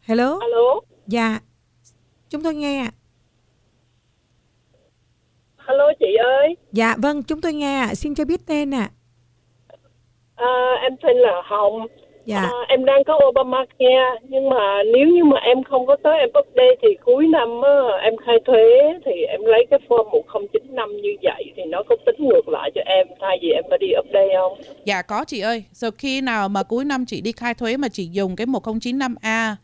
Hello. 0.01 0.39
Alo, 0.41 0.81
Dạ. 1.07 1.39
Chúng 2.29 2.43
tôi 2.43 2.55
nghe 2.55 2.79
ạ. 2.79 2.91
alo 5.57 5.91
chị 5.99 6.05
ơi, 6.23 6.55
Dạ 6.71 6.95
vâng, 6.97 7.23
chúng 7.23 7.41
tôi 7.41 7.53
nghe 7.53 7.79
ạ. 7.79 7.95
Xin 7.95 8.15
cho 8.15 8.25
biết 8.25 8.45
tên 8.45 8.73
ạ. 8.73 8.91
à, 10.35 10.73
em 10.81 10.91
tên 11.03 11.17
là 11.17 11.41
Hồng. 11.45 11.87
Dạ. 12.25 12.41
À, 12.41 12.51
em 12.67 12.85
đang 12.85 13.03
có 13.03 13.19
Obamacare 13.27 14.19
nhưng 14.29 14.49
mà 14.49 14.83
nếu 14.93 15.07
như 15.07 15.23
mà 15.23 15.37
em 15.37 15.63
không 15.63 15.85
có 15.85 15.95
tới 16.03 16.19
em 16.19 16.29
update 16.29 16.75
thì 16.81 16.87
cuối 17.05 17.27
năm 17.27 17.61
á, 17.61 17.77
em 18.01 18.13
khai 18.25 18.35
thuế 18.45 18.93
thì 19.05 19.11
em 19.29 19.41
lấy 19.45 19.65
cái 19.69 19.79
form 19.87 20.09
1095 20.09 20.97
như 21.01 21.15
vậy 21.23 21.43
thì 21.55 21.63
nó 21.67 21.83
có 21.89 21.95
tính 22.05 22.15
ngược 22.19 22.49
lại 22.49 22.71
cho 22.75 22.81
em 22.85 23.07
thay 23.21 23.37
vì 23.41 23.49
em 23.49 23.63
phải 23.69 23.77
đi 23.77 23.87
update 23.99 24.35
không? 24.37 24.57
Dạ 24.85 25.01
có 25.01 25.25
chị 25.25 25.39
ơi. 25.39 25.63
Rồi 25.71 25.91
khi 25.97 26.21
nào 26.21 26.49
mà 26.49 26.63
cuối 26.63 26.85
năm 26.85 27.05
chị 27.05 27.21
đi 27.21 27.31
khai 27.31 27.53
thuế 27.53 27.77
mà 27.77 27.87
chị 27.87 28.09
dùng 28.11 28.35
cái 28.35 28.47
1095A 28.47 29.55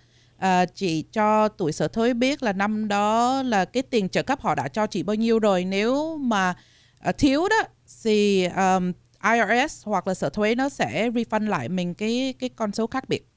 à, 0.41 0.65
chị 0.65 1.03
cho 1.13 1.47
tuổi 1.47 1.71
sở 1.71 1.87
thuế 1.87 2.13
biết 2.13 2.43
là 2.43 2.53
năm 2.53 2.87
đó 2.87 3.41
là 3.45 3.65
cái 3.65 3.83
tiền 3.83 4.09
trợ 4.09 4.23
cấp 4.23 4.41
họ 4.41 4.55
đã 4.55 4.67
cho 4.67 4.87
chị 4.87 5.03
bao 5.03 5.15
nhiêu 5.15 5.39
rồi. 5.39 5.65
Nếu 5.65 6.17
mà 6.17 6.53
à, 6.99 7.11
thiếu 7.11 7.47
đó 7.49 7.63
thì 8.03 8.45
um, 8.45 8.91
IRS 9.23 9.85
hoặc 9.87 10.07
là 10.07 10.13
sở 10.13 10.29
thuế 10.29 10.55
nó 10.55 10.69
sẽ 10.69 11.09
refund 11.09 11.47
lại 11.49 11.69
mình 11.69 11.93
cái 11.93 12.33
cái 12.39 12.49
con 12.55 12.71
số 12.71 12.87
khác 12.87 13.03
biệt. 13.09 13.27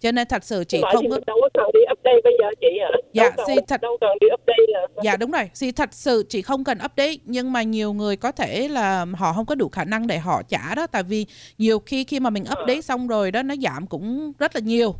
Cho 0.00 0.12
nên 0.12 0.28
thật 0.28 0.44
sự 0.44 0.64
chị 0.64 0.80
không 0.92 1.10
có 1.10 1.18
đâu 1.26 1.36
có 1.40 1.48
cần 1.54 1.70
đi 1.74 1.80
update 1.92 2.20
bây 2.24 2.32
giờ 2.40 2.46
chị 2.60 2.66
hả? 2.82 2.90
Dạ, 3.12 3.22
đâu, 3.22 3.32
cần, 3.36 3.46
thì 3.48 3.54
thật- 3.68 3.80
đâu 3.80 3.96
cần 4.00 4.10
đi 4.20 4.26
update 4.34 4.64
là 4.68 4.86
Dạ 5.04 5.16
đúng 5.16 5.30
rồi, 5.30 5.50
thì 5.60 5.72
thật 5.72 5.88
sự 5.92 6.26
chị 6.28 6.42
không 6.42 6.64
cần 6.64 6.78
update 6.84 7.14
nhưng 7.24 7.52
mà 7.52 7.62
nhiều 7.62 7.92
người 7.92 8.16
có 8.16 8.32
thể 8.32 8.68
là 8.68 9.06
họ 9.16 9.32
không 9.32 9.46
có 9.46 9.54
đủ 9.54 9.68
khả 9.68 9.84
năng 9.84 10.06
để 10.06 10.18
họ 10.18 10.42
trả 10.42 10.74
đó 10.74 10.86
tại 10.86 11.02
vì 11.02 11.26
nhiều 11.58 11.78
khi 11.78 12.04
khi 12.04 12.20
mà 12.20 12.30
mình 12.30 12.42
update 12.42 12.80
xong 12.80 13.06
rồi 13.08 13.30
đó 13.30 13.42
nó 13.42 13.54
giảm 13.62 13.86
cũng 13.86 14.32
rất 14.38 14.54
là 14.54 14.60
nhiều. 14.60 14.94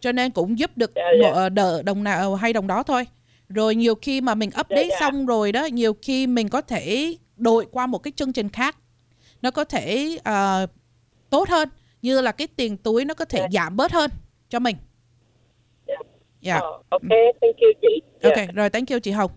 Cho 0.00 0.12
nên 0.12 0.30
cũng 0.30 0.58
giúp 0.58 0.70
được 0.76 0.92
Dạ, 0.94 1.02
dạ. 1.22 1.30
một- 1.32 1.48
đỡ 1.48 1.82
đồng 1.82 2.04
nào 2.04 2.34
hay 2.34 2.52
đồng 2.52 2.66
đó 2.66 2.82
thôi. 2.82 3.06
Rồi 3.48 3.74
nhiều 3.74 3.94
khi 3.94 4.20
mà 4.20 4.34
mình 4.34 4.50
update 4.60 4.88
dạ. 4.90 4.96
xong 5.00 5.26
rồi 5.26 5.52
đó, 5.52 5.64
nhiều 5.64 5.92
khi 6.02 6.26
mình 6.26 6.48
có 6.48 6.60
thể 6.60 7.16
đổi 7.36 7.66
qua 7.70 7.86
một 7.86 7.98
cái 7.98 8.12
chương 8.16 8.32
trình 8.32 8.48
khác. 8.48 8.76
Nó 9.44 9.50
có 9.50 9.64
thể 9.64 10.18
ờ, 10.24 10.66
tốt 11.30 11.48
hơn 11.48 11.68
như 12.02 12.20
là 12.20 12.32
cái 12.32 12.46
tiền 12.46 12.76
túi 12.76 13.04
nó 13.04 13.14
có 13.14 13.24
thể 13.24 13.38
Dạ. 13.40 13.48
giảm 13.52 13.76
bớt 13.76 13.92
hơn 13.92 14.10
cho 14.48 14.58
mình. 14.58 14.76
Dạ. 15.86 15.94
Dạ. 16.40 16.54
Ờ, 16.58 16.70
ok, 16.88 17.02
thank 17.40 17.56
you 17.56 17.68
chị. 17.82 18.02
Dạ. 18.22 18.30
Ok, 18.30 18.54
rồi 18.54 18.70
thank 18.70 18.90
you 18.90 18.98
chị 18.98 19.10
Hồng. 19.10 19.30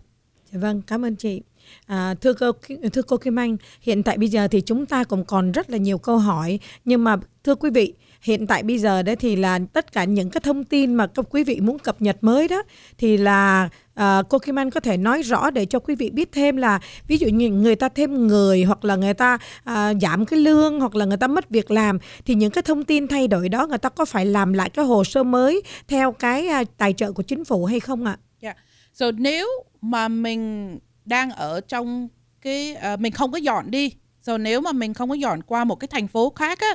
Dạ 0.52 0.58
vâng, 0.60 0.82
cảm 0.86 1.04
ơn 1.04 1.16
chị. 1.16 1.42
À, 1.86 2.14
thưa 2.20 2.32
cô 2.32 2.52
thưa 2.92 3.02
cô 3.02 3.16
Kim 3.16 3.38
Anh, 3.38 3.56
hiện 3.80 4.02
tại 4.02 4.18
bây 4.18 4.28
giờ 4.28 4.48
thì 4.48 4.60
chúng 4.60 4.86
ta 4.86 5.04
cũng 5.04 5.24
còn 5.24 5.52
rất 5.52 5.70
là 5.70 5.76
nhiều 5.76 5.98
câu 5.98 6.18
hỏi 6.18 6.58
nhưng 6.84 7.04
mà 7.04 7.16
thưa 7.44 7.54
quý 7.54 7.70
vị, 7.70 7.94
hiện 8.20 8.46
tại 8.46 8.62
bây 8.62 8.78
giờ 8.78 9.02
đấy 9.02 9.16
thì 9.16 9.36
là 9.36 9.58
tất 9.72 9.92
cả 9.92 10.04
những 10.04 10.30
cái 10.30 10.40
thông 10.40 10.64
tin 10.64 10.94
mà 10.94 11.06
các 11.06 11.24
quý 11.30 11.44
vị 11.44 11.60
muốn 11.60 11.78
cập 11.78 12.02
nhật 12.02 12.16
mới 12.20 12.48
đó 12.48 12.62
thì 12.98 13.16
là 13.16 13.68
uh, 14.00 14.28
cô 14.28 14.38
Kim 14.38 14.58
Anh 14.58 14.70
có 14.70 14.80
thể 14.80 14.96
nói 14.96 15.22
rõ 15.22 15.50
để 15.50 15.66
cho 15.66 15.78
quý 15.78 15.94
vị 15.94 16.10
biết 16.10 16.32
thêm 16.32 16.56
là 16.56 16.80
ví 17.08 17.16
dụ 17.16 17.28
như 17.28 17.50
người 17.50 17.76
ta 17.76 17.88
thêm 17.88 18.26
người 18.26 18.62
hoặc 18.62 18.84
là 18.84 18.96
người 18.96 19.14
ta 19.14 19.38
uh, 19.70 19.74
giảm 20.00 20.26
cái 20.26 20.38
lương 20.38 20.80
hoặc 20.80 20.94
là 20.94 21.04
người 21.04 21.16
ta 21.16 21.26
mất 21.26 21.50
việc 21.50 21.70
làm 21.70 21.98
thì 22.24 22.34
những 22.34 22.50
cái 22.50 22.62
thông 22.62 22.84
tin 22.84 23.08
thay 23.08 23.28
đổi 23.28 23.48
đó 23.48 23.66
người 23.66 23.78
ta 23.78 23.88
có 23.88 24.04
phải 24.04 24.26
làm 24.26 24.52
lại 24.52 24.70
cái 24.70 24.84
hồ 24.84 25.04
sơ 25.04 25.22
mới 25.22 25.62
theo 25.88 26.12
cái 26.12 26.48
uh, 26.62 26.68
tài 26.76 26.92
trợ 26.92 27.12
của 27.12 27.22
chính 27.22 27.44
phủ 27.44 27.64
hay 27.64 27.80
không 27.80 28.04
ạ? 28.04 28.18
Yeah. 28.40 28.56
So 28.94 29.10
nếu 29.10 29.48
mà 29.80 30.08
mình 30.08 30.78
đang 31.04 31.30
ở 31.30 31.60
trong 31.60 32.08
cái 32.42 32.76
uh, 32.94 33.00
mình 33.00 33.12
không 33.12 33.32
có 33.32 33.38
dọn 33.38 33.70
đi, 33.70 33.92
rồi 34.22 34.38
nếu 34.38 34.60
mà 34.60 34.72
mình 34.72 34.94
không 34.94 35.08
có 35.08 35.14
dọn 35.14 35.42
qua 35.42 35.64
một 35.64 35.74
cái 35.74 35.88
thành 35.88 36.08
phố 36.08 36.32
khác 36.36 36.60
á 36.60 36.74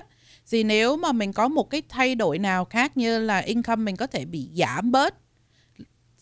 thì 0.52 0.64
nếu 0.64 0.98
mà 0.98 1.12
mình 1.12 1.34
có 1.34 1.48
một 1.48 1.70
cái 1.70 1.82
thay 1.90 2.16
đổi 2.16 2.40
nào 2.40 2.66
khác 2.66 2.98
như 2.98 3.20
là 3.20 3.38
income 3.38 3.84
mình 3.84 3.96
có 3.96 4.08
thể 4.08 4.26
bị 4.26 4.50
giảm 4.56 4.92
bớt 4.92 5.16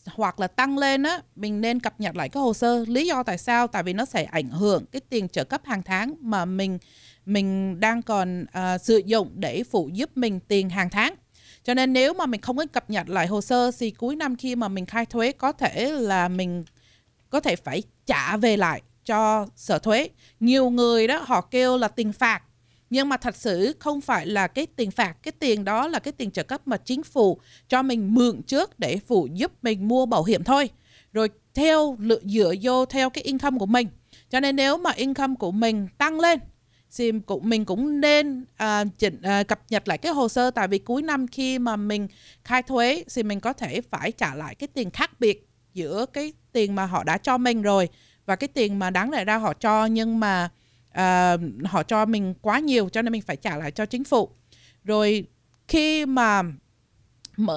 hoặc 0.06 0.40
là 0.40 0.48
tăng 0.48 0.78
lên 0.78 1.04
á 1.04 1.22
mình 1.36 1.62
nên 1.62 1.80
cập 1.80 2.00
nhật 2.00 2.16
lại 2.16 2.30
cái 2.30 2.44
hồ 2.44 2.54
sơ. 2.54 2.86
Lý 2.88 3.08
do 3.08 3.24
tại 3.24 3.38
sao? 3.38 3.68
Tại 3.68 3.84
vì 3.84 3.94
nó 3.94 4.06
sẽ 4.06 4.24
ảnh 4.24 4.50
hưởng 4.50 4.86
cái 4.86 5.02
tiền 5.10 5.30
trợ 5.30 5.44
cấp 5.44 5.62
hàng 5.66 5.84
tháng 5.84 6.16
mà 6.22 6.46
mình 6.46 6.78
mình 7.26 7.80
đang 7.80 8.02
còn 8.02 8.44
uh, 8.44 8.82
sử 8.82 9.02
dụng 9.06 9.32
để 9.36 9.64
phụ 9.64 9.90
giúp 9.94 10.18
mình 10.18 10.40
tiền 10.40 10.70
hàng 10.70 10.90
tháng. 10.90 11.16
Cho 11.64 11.74
nên 11.74 11.94
nếu 11.94 12.14
mà 12.14 12.26
mình 12.26 12.42
không 12.42 12.58
có 12.58 12.66
cập 12.74 12.90
nhật 12.90 13.10
lại 13.10 13.28
hồ 13.28 13.42
sơ 13.42 13.72
thì 13.80 13.92
cuối 13.92 14.16
năm 14.16 14.36
khi 14.36 14.56
mà 14.56 14.68
mình 14.68 14.86
khai 14.86 15.06
thuế 15.06 15.32
có 15.32 15.52
thể 15.52 15.92
là 15.92 16.28
mình 16.28 16.64
có 17.30 17.40
thể 17.40 17.56
phải 17.56 17.84
trả 18.06 18.38
về 18.38 18.58
lại 18.58 18.82
cho 19.06 19.48
sở 19.56 19.80
thuế. 19.80 20.10
Nhiều 20.40 20.70
người 20.70 21.08
đó 21.08 21.24
họ 21.26 21.42
kêu 21.42 21.78
là 21.78 21.88
tiền 21.88 22.14
phạt 22.14 22.42
nhưng 22.92 23.10
mà 23.10 23.18
thật 23.18 23.36
sự 23.36 23.76
không 23.80 24.02
phải 24.02 24.26
là 24.26 24.48
cái 24.48 24.68
tiền 24.76 24.92
phạt 24.92 25.14
cái 25.24 25.32
tiền 25.32 25.66
đó 25.66 25.88
là 25.88 26.00
cái 26.00 26.12
tiền 26.12 26.32
trợ 26.32 26.44
cấp 26.44 26.62
mà 26.68 26.78
chính 26.78 27.04
phủ 27.04 27.40
cho 27.70 27.82
mình 27.82 28.16
mượn 28.16 28.42
trước 28.42 28.80
để 28.80 29.00
phụ 29.08 29.28
giúp 29.34 29.52
mình 29.62 29.88
mua 29.88 30.06
bảo 30.06 30.24
hiểm 30.24 30.44
thôi. 30.44 30.70
Rồi 31.14 31.30
theo 31.54 31.98
dựa 32.24 32.54
vô 32.62 32.86
theo 32.86 33.10
cái 33.10 33.24
income 33.24 33.58
của 33.60 33.66
mình. 33.66 33.88
Cho 34.30 34.40
nên 34.40 34.56
nếu 34.56 34.78
mà 34.78 34.92
income 34.92 35.36
của 35.40 35.52
mình 35.52 35.88
tăng 35.98 36.20
lên 36.20 36.40
thì 36.98 37.12
cũng 37.26 37.50
mình 37.50 37.66
cũng 37.66 38.02
nên 38.02 38.46
uh, 38.64 38.88
chỉnh, 38.98 39.22
uh, 39.42 39.48
cập 39.48 39.62
nhật 39.70 39.88
lại 39.88 39.98
cái 39.98 40.12
hồ 40.12 40.30
sơ. 40.30 40.52
Tại 40.52 40.68
vì 40.68 40.78
cuối 40.78 41.02
năm 41.02 41.28
khi 41.28 41.60
mà 41.60 41.76
mình 41.76 42.08
khai 42.44 42.64
thuế 42.64 43.04
thì 43.16 43.24
mình 43.24 43.40
có 43.40 43.54
thể 43.54 43.82
phải 43.82 44.12
trả 44.12 44.36
lại 44.36 44.56
cái 44.56 44.68
tiền 44.68 44.92
khác 44.92 45.20
biệt 45.20 45.48
giữa 45.74 46.06
cái 46.14 46.34
tiền 46.52 46.76
mà 46.76 46.86
họ 46.86 47.04
đã 47.04 47.18
cho 47.18 47.38
mình 47.38 47.62
rồi 47.62 47.90
và 48.26 48.36
cái 48.36 48.48
tiền 48.48 48.80
mà 48.80 48.90
đáng 48.90 49.12
lẽ 49.12 49.26
ra 49.26 49.38
họ 49.38 49.54
cho. 49.54 49.86
Nhưng 49.86 50.20
mà 50.20 50.50
uh, 50.92 51.66
họ 51.66 51.84
cho 51.84 52.06
mình 52.06 52.34
quá 52.42 52.60
nhiều 52.60 52.90
cho 52.90 53.02
nên 53.02 53.12
mình 53.12 53.22
phải 53.22 53.36
trả 53.36 53.58
lại 53.58 53.72
cho 53.72 53.86
chính 53.86 54.04
phủ 54.04 54.30
rồi 54.84 55.26
khi 55.68 56.06
mà 56.06 56.42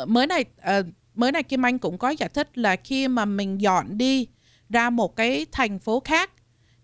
mới 0.07 0.27
này 0.27 0.45
uh, 0.81 0.87
mới 1.15 1.33
này 1.33 1.43
Kim 1.43 1.67
Anh 1.67 1.79
cũng 1.79 1.99
có 1.99 2.09
giải 2.09 2.29
thích 2.29 2.59
là 2.59 2.77
khi 2.77 3.09
mà 3.09 3.25
mình 3.25 3.61
dọn 3.61 3.99
đi 3.99 4.27
ra 4.69 4.91
một 4.91 5.17
cái 5.17 5.47
thành 5.53 5.79
phố 5.79 6.01
khác 6.01 6.31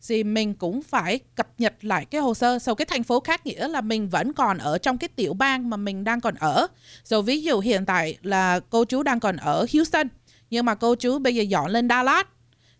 thì 0.08 0.24
mình 0.24 0.54
cũng 0.54 0.82
phải 0.82 1.18
cập 1.34 1.48
nhật 1.58 1.84
lại 1.84 2.04
cái 2.04 2.20
hồ 2.20 2.34
sơ. 2.34 2.58
Sau 2.58 2.74
cái 2.74 2.86
thành 2.86 3.02
phố 3.02 3.20
khác 3.20 3.46
nghĩa 3.46 3.68
là 3.68 3.80
mình 3.80 4.08
vẫn 4.08 4.32
còn 4.32 4.58
ở 4.58 4.78
trong 4.78 4.98
cái 4.98 5.08
tiểu 5.08 5.34
bang 5.34 5.70
mà 5.70 5.76
mình 5.76 6.04
đang 6.04 6.20
còn 6.20 6.34
ở. 6.34 6.66
Rồi 7.04 7.22
ví 7.22 7.42
dụ 7.42 7.60
hiện 7.60 7.86
tại 7.86 8.18
là 8.22 8.60
cô 8.70 8.84
chú 8.84 9.02
đang 9.02 9.20
còn 9.20 9.36
ở 9.36 9.66
Houston 9.72 10.08
nhưng 10.50 10.64
mà 10.64 10.74
cô 10.74 10.94
chú 10.94 11.18
bây 11.18 11.34
giờ 11.34 11.42
dọn 11.42 11.70
lên 11.70 11.88
Dallas 11.88 12.26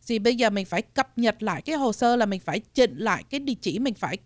thì 0.07 0.19
bây 0.19 0.37
giờ 0.37 0.50
mình 0.50 0.66
phải 0.66 0.83
cập 0.83 1.19
nhật 1.19 1.42
lại 1.42 1.62
cái 1.62 1.76
hồ 1.76 1.92
sơ 1.92 2.16
là 2.16 2.26
mình 2.26 2.40
phải 2.40 2.61
chỉnh 2.61 2.99
lại 2.99 3.25
cái 3.30 3.40
địa 3.40 3.54
chỉ 3.61 3.78
mình 3.78 3.95
phải 3.95 4.16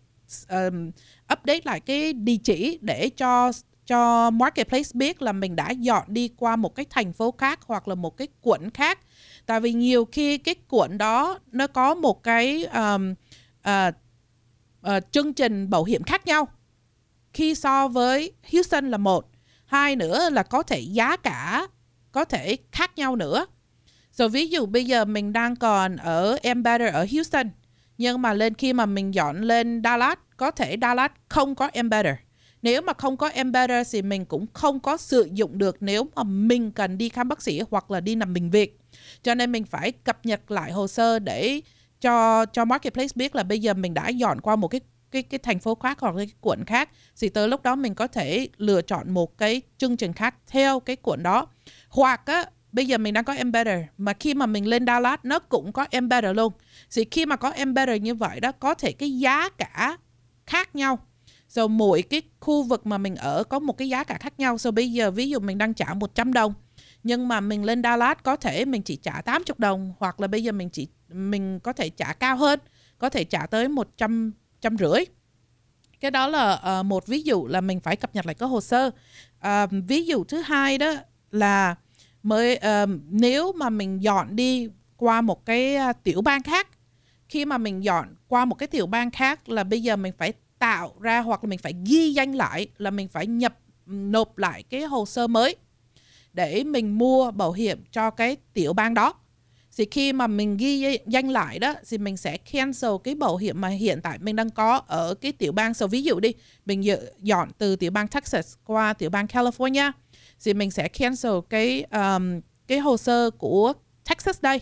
um, 0.48 0.90
update 1.32 1.60
lại 1.64 1.80
cái 1.80 2.12
địa 2.12 2.36
chỉ 2.44 2.78
để 2.80 3.08
cho 3.08 3.52
cho 3.86 4.30
marketplace 4.30 4.90
biết 4.94 5.22
là 5.22 5.32
mình 5.32 5.56
đã 5.56 5.70
dọn 5.70 6.04
đi 6.08 6.28
qua 6.36 6.56
một 6.56 6.74
cái 6.74 6.86
thành 6.90 7.12
phố 7.12 7.34
khác 7.38 7.60
hoặc 7.66 7.88
là 7.88 7.94
một 7.94 8.16
cái 8.16 8.28
quận 8.42 8.70
khác. 8.70 8.98
Tại 9.46 9.60
vì 9.60 9.72
nhiều 9.72 10.04
khi 10.12 10.38
cái 10.38 10.54
quận 10.68 10.98
đó 10.98 11.38
nó 11.52 11.66
có 11.66 11.94
một 11.94 12.22
cái 12.22 12.64
um, 12.64 13.14
uh, 13.68 13.94
uh, 14.96 15.12
chương 15.12 15.32
trình 15.32 15.70
bảo 15.70 15.84
hiểm 15.84 16.02
khác 16.02 16.26
nhau. 16.26 16.48
Khi 17.32 17.54
so 17.54 17.88
với 17.88 18.32
Houston 18.52 18.90
là 18.90 18.98
một 18.98 19.30
hai 19.66 19.96
nữa 19.96 20.30
là 20.30 20.42
có 20.42 20.62
thể 20.62 20.80
giá 20.80 21.16
cả 21.16 21.66
có 22.12 22.24
thể 22.24 22.56
khác 22.72 22.98
nhau 22.98 23.16
nữa. 23.16 23.46
So, 24.14 24.28
ví 24.28 24.46
dụ 24.46 24.66
bây 24.66 24.84
giờ 24.84 25.04
mình 25.04 25.32
đang 25.32 25.56
còn 25.56 25.96
ở 25.96 26.38
Embedded 26.42 26.94
ở 26.94 27.06
Houston, 27.12 27.50
nhưng 27.98 28.22
mà 28.22 28.32
lên 28.32 28.54
khi 28.54 28.72
mà 28.72 28.86
mình 28.86 29.14
dọn 29.14 29.40
lên 29.40 29.80
Dallas, 29.84 30.18
có 30.36 30.50
thể 30.50 30.76
Dallas 30.82 31.10
không 31.28 31.54
có 31.54 31.70
Embedded. 31.72 32.14
Nếu 32.62 32.82
mà 32.82 32.92
không 32.92 33.16
có 33.16 33.28
Embedded 33.28 33.92
thì 33.92 34.02
mình 34.02 34.24
cũng 34.24 34.46
không 34.52 34.80
có 34.80 34.96
sử 34.96 35.28
dụng 35.32 35.58
được 35.58 35.76
nếu 35.80 36.08
mà 36.14 36.22
mình 36.22 36.72
cần 36.72 36.98
đi 36.98 37.08
khám 37.08 37.28
bác 37.28 37.42
sĩ 37.42 37.60
hoặc 37.70 37.90
là 37.90 38.00
đi 38.00 38.14
nằm 38.14 38.34
bệnh 38.34 38.50
viện. 38.50 38.70
Cho 39.22 39.34
nên 39.34 39.52
mình 39.52 39.64
phải 39.64 39.92
cập 39.92 40.26
nhật 40.26 40.50
lại 40.50 40.72
hồ 40.72 40.88
sơ 40.88 41.18
để 41.18 41.60
cho 42.00 42.46
cho 42.46 42.64
marketplace 42.64 43.12
biết 43.14 43.34
là 43.34 43.42
bây 43.42 43.58
giờ 43.58 43.74
mình 43.74 43.94
đã 43.94 44.08
dọn 44.08 44.40
qua 44.40 44.56
một 44.56 44.68
cái 44.68 44.80
cái 45.10 45.22
cái 45.22 45.38
thành 45.42 45.58
phố 45.58 45.74
khác 45.74 45.98
hoặc 46.00 46.14
cái 46.16 46.30
quận 46.40 46.64
khác 46.64 46.90
thì 47.20 47.28
tới 47.28 47.48
lúc 47.48 47.62
đó 47.62 47.76
mình 47.76 47.94
có 47.94 48.06
thể 48.06 48.48
lựa 48.56 48.82
chọn 48.82 49.10
một 49.10 49.38
cái 49.38 49.62
chương 49.78 49.96
trình 49.96 50.12
khác 50.12 50.34
theo 50.46 50.80
cái 50.80 50.96
quận 51.02 51.22
đó 51.22 51.46
hoặc 51.88 52.26
á 52.26 52.44
bây 52.74 52.86
giờ 52.86 52.98
mình 52.98 53.14
đang 53.14 53.24
có 53.24 53.32
embedder 53.32 53.80
mà 53.98 54.12
khi 54.12 54.34
mà 54.34 54.46
mình 54.46 54.66
lên 54.66 54.86
Dallas 54.86 55.20
nó 55.22 55.38
cũng 55.38 55.72
có 55.72 55.86
embedder 55.90 56.36
luôn 56.36 56.52
thì 56.94 57.04
khi 57.10 57.26
mà 57.26 57.36
có 57.36 57.50
embedder 57.50 58.02
như 58.02 58.14
vậy 58.14 58.40
đó 58.40 58.52
có 58.52 58.74
thể 58.74 58.92
cái 58.92 59.18
giá 59.18 59.48
cả 59.48 59.96
khác 60.46 60.76
nhau 60.76 60.98
rồi 61.48 61.68
mỗi 61.68 62.02
cái 62.02 62.22
khu 62.40 62.62
vực 62.62 62.86
mà 62.86 62.98
mình 62.98 63.16
ở 63.16 63.44
có 63.44 63.58
một 63.58 63.78
cái 63.78 63.88
giá 63.88 64.04
cả 64.04 64.18
khác 64.20 64.32
nhau. 64.38 64.58
Rồi 64.58 64.72
bây 64.72 64.92
giờ 64.92 65.10
ví 65.10 65.28
dụ 65.28 65.40
mình 65.40 65.58
đang 65.58 65.74
trả 65.74 65.94
100 65.94 66.32
đồng 66.32 66.54
nhưng 67.02 67.28
mà 67.28 67.40
mình 67.40 67.64
lên 67.64 67.82
Dallas 67.82 68.18
có 68.22 68.36
thể 68.36 68.64
mình 68.64 68.82
chỉ 68.82 68.96
trả 68.96 69.20
80 69.20 69.54
đồng 69.58 69.94
hoặc 69.98 70.20
là 70.20 70.26
bây 70.26 70.42
giờ 70.42 70.52
mình 70.52 70.70
chỉ 70.70 70.88
mình 71.08 71.60
có 71.60 71.72
thể 71.72 71.88
trả 71.88 72.12
cao 72.12 72.36
hơn, 72.36 72.60
có 72.98 73.08
thể 73.08 73.24
trả 73.24 73.46
tới 73.46 73.68
100 73.68 74.32
trăm 74.60 74.78
rưỡi. 74.78 75.04
Cái 76.00 76.10
đó 76.10 76.28
là 76.28 76.62
uh, 76.80 76.86
một 76.86 77.06
ví 77.06 77.22
dụ 77.22 77.46
là 77.46 77.60
mình 77.60 77.80
phải 77.80 77.96
cập 77.96 78.14
nhật 78.14 78.26
lại 78.26 78.34
cái 78.34 78.48
hồ 78.48 78.60
sơ. 78.60 78.90
Uh, 79.46 79.70
ví 79.88 80.06
dụ 80.06 80.24
thứ 80.24 80.40
hai 80.40 80.78
đó 80.78 80.94
là 81.30 81.74
mới 82.24 82.56
uh, 82.56 82.90
nếu 83.10 83.52
mà 83.52 83.70
mình 83.70 84.02
dọn 84.02 84.36
đi 84.36 84.68
qua 84.96 85.20
một 85.20 85.46
cái 85.46 85.76
uh, 85.90 85.96
tiểu 86.02 86.22
bang 86.22 86.42
khác 86.42 86.68
khi 87.28 87.44
mà 87.44 87.58
mình 87.58 87.84
dọn 87.84 88.14
qua 88.28 88.44
một 88.44 88.54
cái 88.54 88.66
tiểu 88.66 88.86
bang 88.86 89.10
khác 89.10 89.48
là 89.48 89.64
bây 89.64 89.82
giờ 89.82 89.96
mình 89.96 90.12
phải 90.18 90.32
tạo 90.58 90.94
ra 91.00 91.20
hoặc 91.20 91.44
là 91.44 91.48
mình 91.48 91.58
phải 91.58 91.74
ghi 91.86 92.12
danh 92.12 92.32
lại 92.32 92.68
là 92.78 92.90
mình 92.90 93.08
phải 93.08 93.26
nhập 93.26 93.58
ừ, 93.86 93.92
nộp 93.92 94.38
lại 94.38 94.62
cái 94.62 94.82
hồ 94.82 95.06
sơ 95.06 95.26
mới 95.26 95.56
để 96.32 96.64
mình 96.64 96.98
mua 96.98 97.30
bảo 97.30 97.52
hiểm 97.52 97.84
cho 97.90 98.10
cái 98.10 98.36
tiểu 98.52 98.72
bang 98.72 98.94
đó 98.94 99.14
thì 99.76 99.86
khi 99.90 100.12
mà 100.12 100.26
mình 100.26 100.56
ghi 100.56 100.98
danh 101.06 101.28
lại 101.28 101.58
đó 101.58 101.74
thì 101.88 101.98
mình 101.98 102.16
sẽ 102.16 102.36
cancel 102.36 102.90
cái 103.04 103.14
bảo 103.14 103.36
hiểm 103.36 103.60
mà 103.60 103.68
hiện 103.68 104.00
tại 104.02 104.18
mình 104.18 104.36
đang 104.36 104.50
có 104.50 104.82
ở 104.86 105.14
cái 105.14 105.32
tiểu 105.32 105.52
bang. 105.52 105.74
So 105.74 105.86
ví 105.86 106.02
dụ 106.02 106.20
đi, 106.20 106.32
mình 106.66 106.84
dọn 107.18 107.50
từ 107.58 107.76
tiểu 107.76 107.90
bang 107.90 108.08
Texas 108.08 108.54
qua 108.64 108.92
tiểu 108.92 109.10
bang 109.10 109.26
California 109.26 109.92
thì 110.44 110.54
mình 110.54 110.70
sẽ 110.70 110.88
cancel 110.88 111.32
cái 111.50 111.84
um, 111.92 112.40
cái 112.66 112.78
hồ 112.78 112.96
sơ 112.96 113.30
của 113.30 113.72
Texas 114.08 114.42
đây. 114.42 114.60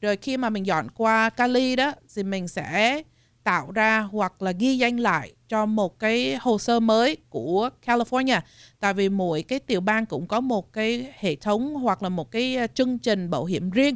Rồi 0.00 0.16
khi 0.16 0.36
mà 0.36 0.50
mình 0.50 0.66
dọn 0.66 0.86
qua 0.90 1.30
Cali 1.30 1.76
đó 1.76 1.92
thì 2.14 2.22
mình 2.22 2.48
sẽ 2.48 3.02
tạo 3.44 3.70
ra 3.70 4.00
hoặc 4.00 4.42
là 4.42 4.52
ghi 4.52 4.78
danh 4.78 4.96
lại 4.96 5.32
cho 5.48 5.66
một 5.66 5.98
cái 5.98 6.36
hồ 6.40 6.58
sơ 6.58 6.80
mới 6.80 7.16
của 7.30 7.70
California. 7.86 8.40
Tại 8.80 8.94
vì 8.94 9.08
mỗi 9.08 9.42
cái 9.42 9.58
tiểu 9.58 9.80
bang 9.80 10.06
cũng 10.06 10.26
có 10.26 10.40
một 10.40 10.72
cái 10.72 11.12
hệ 11.18 11.36
thống 11.36 11.74
hoặc 11.74 12.02
là 12.02 12.08
một 12.08 12.30
cái 12.30 12.56
ờ, 12.56 12.66
chương 12.74 12.98
trình 12.98 13.30
bảo 13.30 13.44
hiểm 13.44 13.70
riêng 13.70 13.94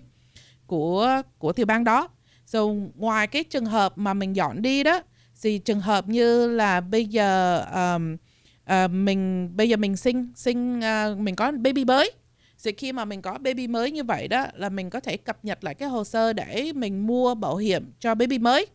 của 0.67 1.23
của 1.39 1.53
tiểu 1.53 1.67
bang 1.67 1.85
đó. 1.85 2.09
So, 2.47 2.61
ngoài 2.97 3.27
cái 3.27 3.45
trường 3.45 3.67
hợp 3.67 3.93
mà 3.99 4.15
mình 4.15 4.37
dọn 4.37 4.63
đi 4.63 4.83
đó 4.83 5.01
thì 5.43 5.59
trường 5.59 5.81
hợp 5.81 6.09
như 6.09 6.47
là 6.47 6.81
bây 6.81 7.07
giờ 7.07 7.61
um, 7.75 8.17
uh, 8.85 8.91
mình 8.91 9.51
bây 9.57 9.69
giờ 9.69 9.77
mình 9.77 9.97
sinh 9.97 10.33
sinh 10.35 10.79
uh, 10.79 11.19
mình 11.19 11.37
có 11.37 11.53
baby 11.53 11.85
mới. 11.85 12.13
Thì 12.65 12.73
khi 12.73 12.93
mà 12.93 13.05
mình 13.05 13.23
có 13.23 13.39
baby 13.39 13.67
mới 13.67 13.91
như 13.91 14.05
vậy 14.05 14.29
đó 14.29 14.47
là 14.55 14.69
mình 14.69 14.91
có 14.91 15.01
thể 15.01 15.17
cập 15.17 15.45
nhật 15.45 15.65
lại 15.65 15.75
cái 15.75 15.89
hồ 15.89 16.05
sơ 16.05 16.33
để 16.33 16.73
mình 16.75 17.07
mua 17.07 17.35
bảo 17.35 17.57
hiểm 17.57 17.93
cho 18.01 18.15
baby 18.15 18.39
mới. 18.39 18.67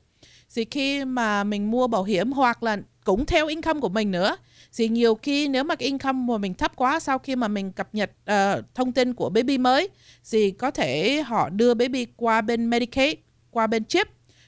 Thì 0.55 0.65
khi 0.71 1.05
mà 1.05 1.43
mình 1.43 1.71
mua 1.71 1.87
bảo 1.87 2.03
hiểm 2.03 2.31
hoặc 2.31 2.63
là 2.63 2.77
cũng 3.03 3.25
theo 3.25 3.47
income 3.47 3.79
của 3.79 3.89
mình 3.89 4.11
nữa 4.11 4.37
thì 4.77 4.87
nhiều 4.87 5.15
khi 5.15 5.47
nếu 5.47 5.63
mà 5.63 5.75
cái 5.75 5.87
income 5.87 6.19
của 6.27 6.37
mình 6.37 6.53
thấp 6.53 6.75
quá 6.75 6.99
sau 6.99 7.19
khi 7.19 7.35
mà 7.35 7.47
mình 7.47 7.71
cập 7.71 7.95
nhật 7.95 8.11
uh, 8.31 8.65
thông 8.75 8.91
tin 8.91 9.13
của 9.13 9.29
baby 9.29 9.57
mới 9.57 9.89
thì 10.31 10.51
có 10.51 10.71
thể 10.71 11.21
họ 11.21 11.49
đưa 11.49 11.73
baby 11.73 12.05
qua 12.15 12.41
bên 12.41 12.69
Medicaid 12.69 13.15
qua 13.51 13.67
bên 13.67 13.85
chip 13.85 14.07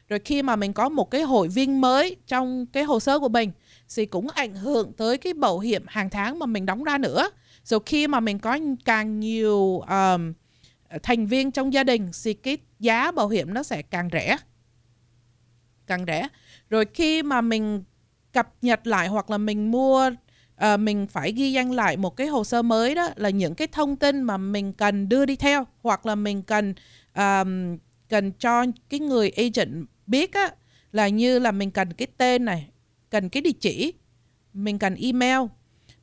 rồi 0.10 0.20
khi 0.20 0.42
mà 0.42 0.56
mình 0.56 0.74
có 0.74 0.90
một 0.90 1.12
cái 1.12 1.22
hội 1.22 1.48
viên 1.48 1.82
mới 1.82 2.16
trong 2.28 2.66
cái 2.66 2.84
hồ 2.84 3.00
sơ 3.00 3.20
của 3.20 3.30
mình 3.30 3.52
thì 3.96 4.06
cũng 4.06 4.30
ảnh 4.30 4.56
hưởng 4.56 4.94
tới 4.94 5.18
cái 5.18 5.34
bảo 5.34 5.60
hiểm 5.60 5.86
hàng 5.88 6.10
tháng 6.10 6.40
mà 6.40 6.46
mình 6.46 6.66
đóng 6.66 6.84
ra 6.84 6.98
nữa. 6.98 7.30
Rồi 7.64 7.80
khi 7.86 8.08
mà 8.08 8.20
mình 8.20 8.40
có 8.40 8.60
càng 8.86 9.20
nhiều 9.20 9.80
um, 9.80 10.34
thành 11.04 11.26
viên 11.28 11.52
trong 11.52 11.74
gia 11.74 11.84
đình 11.84 12.12
thì 12.24 12.34
cái 12.34 12.58
giá 12.80 13.12
bảo 13.12 13.28
hiểm 13.28 13.54
nó 13.54 13.64
sẽ 13.64 13.82
càng 13.82 14.10
rẻ. 14.12 14.38
Càng 15.88 16.06
rẻ. 16.08 16.28
Rồi 16.70 16.86
khi 16.94 17.24
mà 17.24 17.42
mình 17.42 17.84
cập 18.34 18.54
nhật 18.62 18.88
lại 18.88 19.08
hoặc 19.08 19.30
là 19.30 19.38
mình 19.38 19.72
mua 19.72 20.12
à, 20.56 20.78
mình 20.78 21.08
phải 21.08 21.32
ghi 21.32 21.52
danh 21.52 21.72
lại 21.72 21.98
một 21.98 22.16
cái 22.16 22.28
hồ 22.28 22.44
sơ 22.44 22.62
mới 22.62 22.96
đó 22.96 23.10
là 23.16 23.30
những 23.30 23.56
cái 23.56 23.68
thông 23.68 23.96
tin 23.96 24.22
mà 24.22 24.38
mình 24.38 24.74
cần 24.74 25.10
đưa 25.10 25.26
đi 25.26 25.36
theo 25.36 25.68
hoặc 25.82 26.06
là 26.06 26.16
mình 26.16 26.42
cần 26.42 26.74
um, 27.16 27.78
cần 28.10 28.32
cho 28.32 28.66
cái 28.90 29.00
người 29.00 29.30
agent 29.30 29.86
biết 30.10 30.34
á 30.34 30.52
là 30.92 31.08
như 31.08 31.40
là 31.40 31.52
mình 31.52 31.72
cần 31.72 31.94
cái 31.94 32.08
tên 32.18 32.46
này 32.46 32.70
cần 33.10 33.30
cái 33.30 33.42
địa 33.42 33.52
chỉ 33.52 33.94
mình 34.54 34.80
cần 34.80 34.96
email 34.96 35.40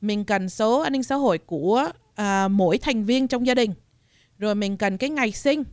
mình 0.01 0.25
cần 0.25 0.49
số 0.49 0.79
an 0.79 0.93
ninh 0.93 1.03
xã 1.03 1.15
hội 1.15 1.37
của 1.37 1.89
à, 2.15 2.47
mỗi 2.47 2.77
thành 2.77 3.05
viên 3.05 3.27
trong 3.27 3.47
gia 3.47 3.55
đình 3.55 3.73
rồi 4.37 4.55
mình 4.55 4.77
cần 4.77 4.97
cái 4.97 5.09
ngày 5.09 5.31
sinh 5.31 5.63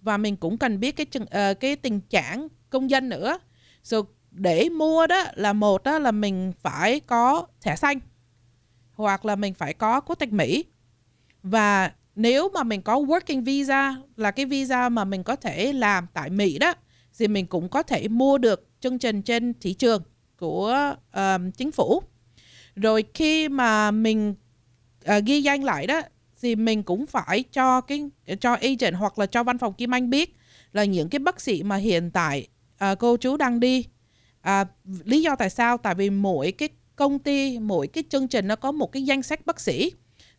và 0.00 0.16
mình 0.16 0.36
cũng 0.36 0.58
cần 0.58 0.80
biết 0.80 0.96
cái 0.96 1.06
uh, 1.22 1.60
cái 1.60 1.76
tình 1.76 2.00
trạng 2.00 2.48
công 2.70 2.90
dân 2.90 3.08
nữa. 3.08 3.38
So 3.82 3.98
để 4.30 4.68
mua 4.68 5.06
đó 5.06 5.24
là 5.34 5.52
một 5.52 5.84
đó 5.84 5.98
là 5.98 6.10
mình 6.10 6.52
phải 6.62 7.00
có 7.00 7.46
thẻ 7.60 7.76
xanh 7.76 8.00
hoặc 8.92 9.24
là 9.24 9.36
mình 9.36 9.54
phải 9.54 9.74
có 9.74 10.00
quốc 10.00 10.18
tịch 10.18 10.32
Mỹ. 10.32 10.64
Và 11.42 11.92
nếu 12.16 12.48
mà 12.48 12.62
mình 12.62 12.82
có 12.82 12.98
working 12.98 13.44
visa 13.44 13.96
là 14.16 14.30
cái 14.30 14.46
visa 14.46 14.88
mà 14.88 15.04
mình 15.04 15.22
có 15.22 15.36
thể 15.36 15.72
làm 15.72 16.06
tại 16.14 16.30
Mỹ 16.30 16.58
đó 16.58 16.74
thì 17.18 17.28
mình 17.28 17.46
cũng 17.46 17.68
có 17.68 17.82
thể 17.82 18.08
mua 18.08 18.38
được 18.38 18.68
chương 18.80 18.98
trình 18.98 19.22
trên 19.22 19.54
thị 19.60 19.74
trường 19.74 20.02
của 20.36 20.94
uh, 21.18 21.56
chính 21.56 21.72
phủ. 21.72 22.02
Rồi 22.76 23.04
khi 23.14 23.48
mà 23.48 23.90
mình 23.90 24.34
uh, 25.16 25.24
ghi 25.24 25.42
danh 25.42 25.64
lại 25.64 25.86
đó 25.86 26.02
thì 26.42 26.56
mình 26.56 26.82
cũng 26.82 27.06
phải 27.06 27.42
cho 27.52 27.80
cái 27.80 28.08
cho 28.40 28.52
agent 28.52 28.94
hoặc 28.94 29.18
là 29.18 29.26
cho 29.26 29.42
văn 29.42 29.58
phòng 29.58 29.72
Kim 29.72 29.94
Anh 29.94 30.10
biết 30.10 30.36
là 30.72 30.84
những 30.84 31.08
cái 31.08 31.18
bác 31.18 31.40
sĩ 31.40 31.62
mà 31.62 31.76
hiện 31.76 32.10
tại 32.10 32.48
uh, 32.92 32.98
cô 32.98 33.16
chú 33.16 33.36
đang 33.36 33.60
đi. 33.60 33.84
Uh, 34.48 34.68
lý 35.04 35.22
do 35.22 35.36
tại 35.36 35.50
sao? 35.50 35.78
Tại 35.78 35.94
vì 35.94 36.10
mỗi 36.10 36.52
cái 36.52 36.68
công 36.96 37.18
ty 37.18 37.58
mỗi 37.58 37.86
cái 37.86 38.04
chương 38.08 38.28
trình 38.28 38.48
nó 38.48 38.56
có 38.56 38.72
một 38.72 38.92
cái 38.92 39.02
danh 39.02 39.22
sách 39.22 39.46
bác 39.46 39.60
sĩ 39.60 39.92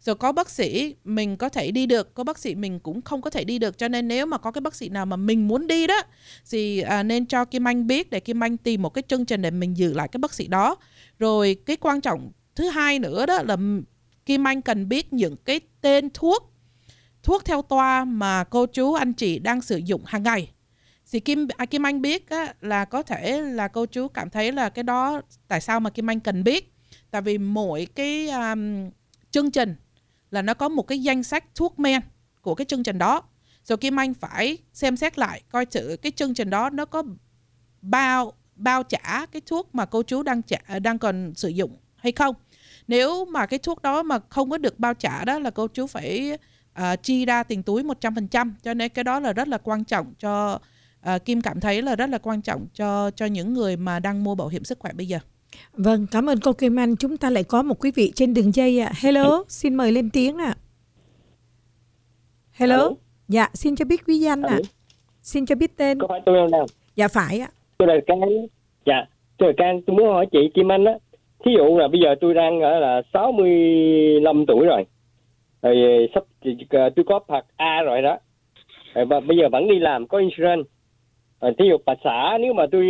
rồi 0.06 0.16
có 0.16 0.32
bác 0.32 0.50
sĩ 0.50 0.96
mình 1.04 1.38
có 1.38 1.50
thể 1.50 1.72
đi 1.72 1.86
được 1.86 2.14
có 2.14 2.24
bác 2.24 2.40
sĩ 2.40 2.56
mình 2.56 2.80
cũng 2.80 3.02
không 3.02 3.22
có 3.22 3.30
thể 3.30 3.44
đi 3.44 3.60
được. 3.60 3.78
Cho 3.78 3.88
nên 3.88 4.08
nếu 4.08 4.26
mà 4.26 4.38
có 4.38 4.52
cái 4.52 4.62
bác 4.62 4.76
sĩ 4.76 4.90
nào 4.90 5.06
mà 5.06 5.16
mình 5.16 5.48
muốn 5.48 5.68
đi 5.68 5.88
đó 5.88 6.02
thì 6.52 6.82
à, 6.82 7.04
nên 7.04 7.26
cho 7.26 7.46
Kim 7.46 7.68
Anh 7.68 7.88
biết 7.88 8.10
để 8.10 8.20
Kim 8.20 8.44
Anh 8.44 8.58
tìm 8.58 8.82
một 8.82 8.90
cái 8.90 9.04
chương 9.08 9.26
trình 9.26 9.42
để 9.42 9.52
mình 9.52 9.78
giữ 9.78 9.94
lại 9.94 10.08
cái 10.08 10.18
bác 10.18 10.34
sĩ 10.34 10.48
đó. 10.48 10.76
Rồi 11.20 11.58
cái 11.66 11.78
quan 11.78 12.02
trọng 12.02 12.32
thứ 12.56 12.70
hai 12.70 13.00
nữa 13.00 13.26
đó 13.26 13.42
là 13.44 13.58
Kim 14.26 14.48
Anh 14.48 14.62
cần 14.62 14.90
biết 14.90 15.14
những 15.14 15.36
cái 15.46 15.60
tên 15.82 16.10
thuốc 16.14 16.52
thuốc 17.24 17.46
theo 17.46 17.62
toa 17.62 18.06
mà 18.06 18.44
cô 18.44 18.66
chú 18.66 18.94
anh 18.94 19.14
chị 19.14 19.40
đang 19.40 19.62
sử 19.62 19.78
dụng 19.78 20.02
hàng 20.06 20.24
ngày. 20.24 20.52
Thì 21.12 21.20
Kim 21.20 21.48
à, 21.58 21.66
Kim 21.66 21.86
Anh 21.86 22.02
biết 22.02 22.30
á, 22.30 22.54
là 22.62 22.86
có 22.86 23.04
thể 23.04 23.42
là 23.42 23.68
cô 23.68 23.86
chú 23.86 24.08
cảm 24.08 24.30
thấy 24.30 24.52
là 24.52 24.70
cái 24.70 24.84
đó 24.84 25.22
tại 25.48 25.62
sao 25.62 25.80
mà 25.80 25.90
Kim 25.90 26.10
Anh 26.10 26.20
cần 26.20 26.44
biết. 26.44 26.74
Tại 27.12 27.22
vì 27.22 27.38
mỗi 27.38 27.88
cái 27.96 28.30
um, 28.30 28.90
chương 29.32 29.52
trình 29.52 29.76
là 30.36 30.42
nó 30.42 30.54
có 30.54 30.70
một 30.70 30.84
cái 30.84 31.00
danh 31.00 31.24
sách 31.24 31.56
thuốc 31.56 31.80
men 31.80 32.02
của 32.42 32.56
cái 32.56 32.66
chương 32.66 32.84
trình 32.84 32.98
đó. 32.98 33.24
Rồi 33.64 33.78
Kim 33.78 34.00
Anh 34.00 34.14
phải 34.14 34.58
xem 34.74 34.98
xét 34.98 35.20
lại 35.20 35.42
coi 35.52 35.66
thử 35.66 35.98
cái 36.02 36.12
chương 36.16 36.34
trình 36.34 36.50
đó 36.50 36.70
nó 36.70 36.86
có 36.86 37.04
bao 37.82 38.34
bao 38.56 38.84
trả 38.84 39.26
cái 39.26 39.42
thuốc 39.46 39.76
mà 39.76 39.86
cô 39.86 40.04
chú 40.04 40.24
đang 40.24 40.42
trả 40.42 40.80
đang 40.80 41.00
còn 41.00 41.34
sử 41.36 41.48
dụng 41.48 41.78
hay 41.96 42.12
không. 42.12 42.36
Nếu 42.88 43.26
mà 43.26 43.46
cái 43.46 43.60
thuốc 43.60 43.82
đó 43.82 44.04
mà 44.04 44.20
không 44.30 44.50
có 44.50 44.58
được 44.58 44.80
bao 44.80 44.94
trả 44.94 45.26
đó 45.26 45.40
là 45.40 45.50
cô 45.50 45.68
chú 45.68 45.88
phải 45.88 46.38
uh, 46.80 47.04
chi 47.04 47.26
ra 47.26 47.44
tiền 47.44 47.64
túi 47.64 47.84
100% 47.84 48.52
cho 48.64 48.74
nên 48.74 48.90
cái 48.90 49.04
đó 49.04 49.20
là 49.20 49.34
rất 49.34 49.48
là 49.48 49.58
quan 49.58 49.84
trọng 49.84 50.14
cho 50.20 50.60
uh, 51.16 51.26
Kim 51.26 51.42
cảm 51.42 51.60
thấy 51.60 51.82
là 51.82 51.96
rất 51.96 52.10
là 52.10 52.18
quan 52.18 52.42
trọng 52.42 52.68
cho 52.74 53.12
cho 53.12 53.26
những 53.26 53.54
người 53.54 53.78
mà 53.78 54.00
đang 54.00 54.24
mua 54.24 54.36
bảo 54.36 54.48
hiểm 54.48 54.64
sức 54.64 54.80
khỏe 54.80 54.94
bây 54.94 55.08
giờ. 55.08 55.20
Vâng, 55.74 56.08
cảm 56.12 56.30
ơn 56.30 56.40
cô 56.40 56.54
Kim 56.54 56.80
Anh. 56.80 56.96
Chúng 56.96 57.18
ta 57.18 57.30
lại 57.30 57.44
có 57.44 57.64
một 57.64 57.76
quý 57.80 57.92
vị 57.96 58.12
trên 58.16 58.34
đường 58.34 58.56
dây 58.56 58.80
ạ. 58.80 58.88
À. 58.88 58.98
Hello, 59.04 59.44
xin 59.48 59.76
mời 59.76 59.92
lên 59.92 60.10
tiếng 60.10 60.38
ạ. 60.38 60.46
À. 60.46 60.56
Hello. 62.52 62.78
Hello. 62.78 62.92
Dạ, 63.28 63.50
xin 63.54 63.76
cho 63.76 63.86
biết 63.86 64.06
quý 64.08 64.20
danh 64.20 64.42
ạ. 64.42 64.60
À. 64.64 64.68
Xin 65.22 65.46
cho 65.46 65.56
biết 65.56 65.78
tên. 65.78 66.00
Có 66.00 66.08
phải 66.08 66.22
tôi 66.26 66.36
không 66.42 66.52
nào? 66.52 66.66
Dạ 66.96 67.08
phải 67.08 67.40
ạ. 67.40 67.50
Tôi 67.78 67.88
là 67.88 67.96
Can. 68.08 68.20
Dạ, 68.86 69.06
tôi 69.38 69.50
là 69.50 69.54
Can. 69.58 69.82
Tôi 69.82 69.96
muốn 69.96 70.08
hỏi 70.08 70.26
chị 70.32 70.40
Kim 70.54 70.72
Anh 70.72 70.86
á. 70.86 70.94
Thí 71.46 71.52
dụ 71.58 71.78
là 71.78 71.88
bây 71.88 72.02
giờ 72.04 72.16
tôi 72.22 72.34
đang 72.34 72.62
ở 72.62 72.80
là 72.80 73.02
65 73.14 74.46
tuổi 74.46 74.66
rồi. 74.66 74.84
Rồi 75.62 76.08
sắp 76.14 76.24
tôi 76.96 77.06
có 77.08 77.20
phạt 77.28 77.46
A 77.56 77.82
rồi 77.82 78.02
đó. 78.02 78.18
Rồi, 78.94 79.06
và 79.06 79.20
bây 79.20 79.38
giờ 79.38 79.50
vẫn 79.52 79.68
đi 79.68 79.80
làm 79.80 80.08
có 80.08 80.18
insurance. 80.18 80.70
Rồi, 81.42 81.54
thí 81.60 81.66
dụ 81.70 81.78
bà 81.86 81.94
xã 82.04 82.38
nếu 82.42 82.54
mà 82.54 82.66
tôi 82.72 82.86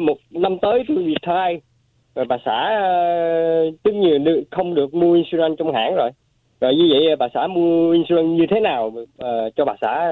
một 0.00 0.18
năm 0.30 0.58
tới 0.62 0.84
tôi 0.88 0.96
retire 0.96 1.60
rồi 2.14 2.24
bà 2.28 2.36
xã 2.44 2.70
tất 3.82 3.90
nhiên 3.94 4.44
không 4.50 4.74
được 4.74 4.94
mua 4.94 5.14
insurance 5.14 5.56
trong 5.58 5.74
hãng 5.74 5.94
rồi. 5.94 6.10
Rồi 6.60 6.74
như 6.74 6.88
vậy 6.90 7.16
bà 7.18 7.26
xã 7.34 7.46
mua 7.46 7.92
insurance 7.92 8.28
như 8.28 8.46
thế 8.50 8.60
nào 8.60 8.86
uh, 8.96 9.04
cho 9.56 9.64
bà 9.64 9.74
xã 9.80 10.10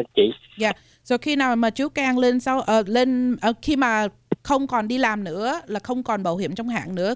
uh, 0.00 0.06
chị? 0.14 0.30
Dạ. 0.58 0.66
Yeah. 0.66 0.76
so 1.04 1.18
khi 1.18 1.36
nào 1.36 1.56
mà 1.56 1.70
chú 1.70 1.88
Cang 1.88 2.18
lên 2.18 2.40
sau 2.40 2.58
uh, 2.58 2.88
lên 2.88 3.36
uh, 3.50 3.56
khi 3.62 3.76
mà 3.76 4.08
không 4.42 4.66
còn 4.66 4.88
đi 4.88 4.98
làm 4.98 5.24
nữa 5.24 5.60
là 5.66 5.80
không 5.80 6.02
còn 6.02 6.22
bảo 6.22 6.36
hiểm 6.36 6.54
trong 6.54 6.68
hãng 6.68 6.94
nữa. 6.94 7.14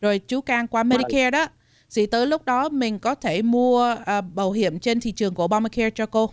Rồi 0.00 0.20
chú 0.28 0.40
Cang 0.40 0.66
qua 0.66 0.82
Medicare 0.82 1.30
đó 1.30 1.46
thì 1.96 2.06
tới 2.06 2.26
lúc 2.26 2.44
đó 2.44 2.68
mình 2.68 2.98
có 2.98 3.14
thể 3.14 3.42
mua 3.42 3.92
uh, 3.92 4.24
bảo 4.34 4.52
hiểm 4.52 4.78
trên 4.78 5.00
thị 5.00 5.12
trường 5.12 5.34
của 5.34 5.44
Obamacare 5.44 5.90
cho 5.90 6.06
cô 6.06 6.30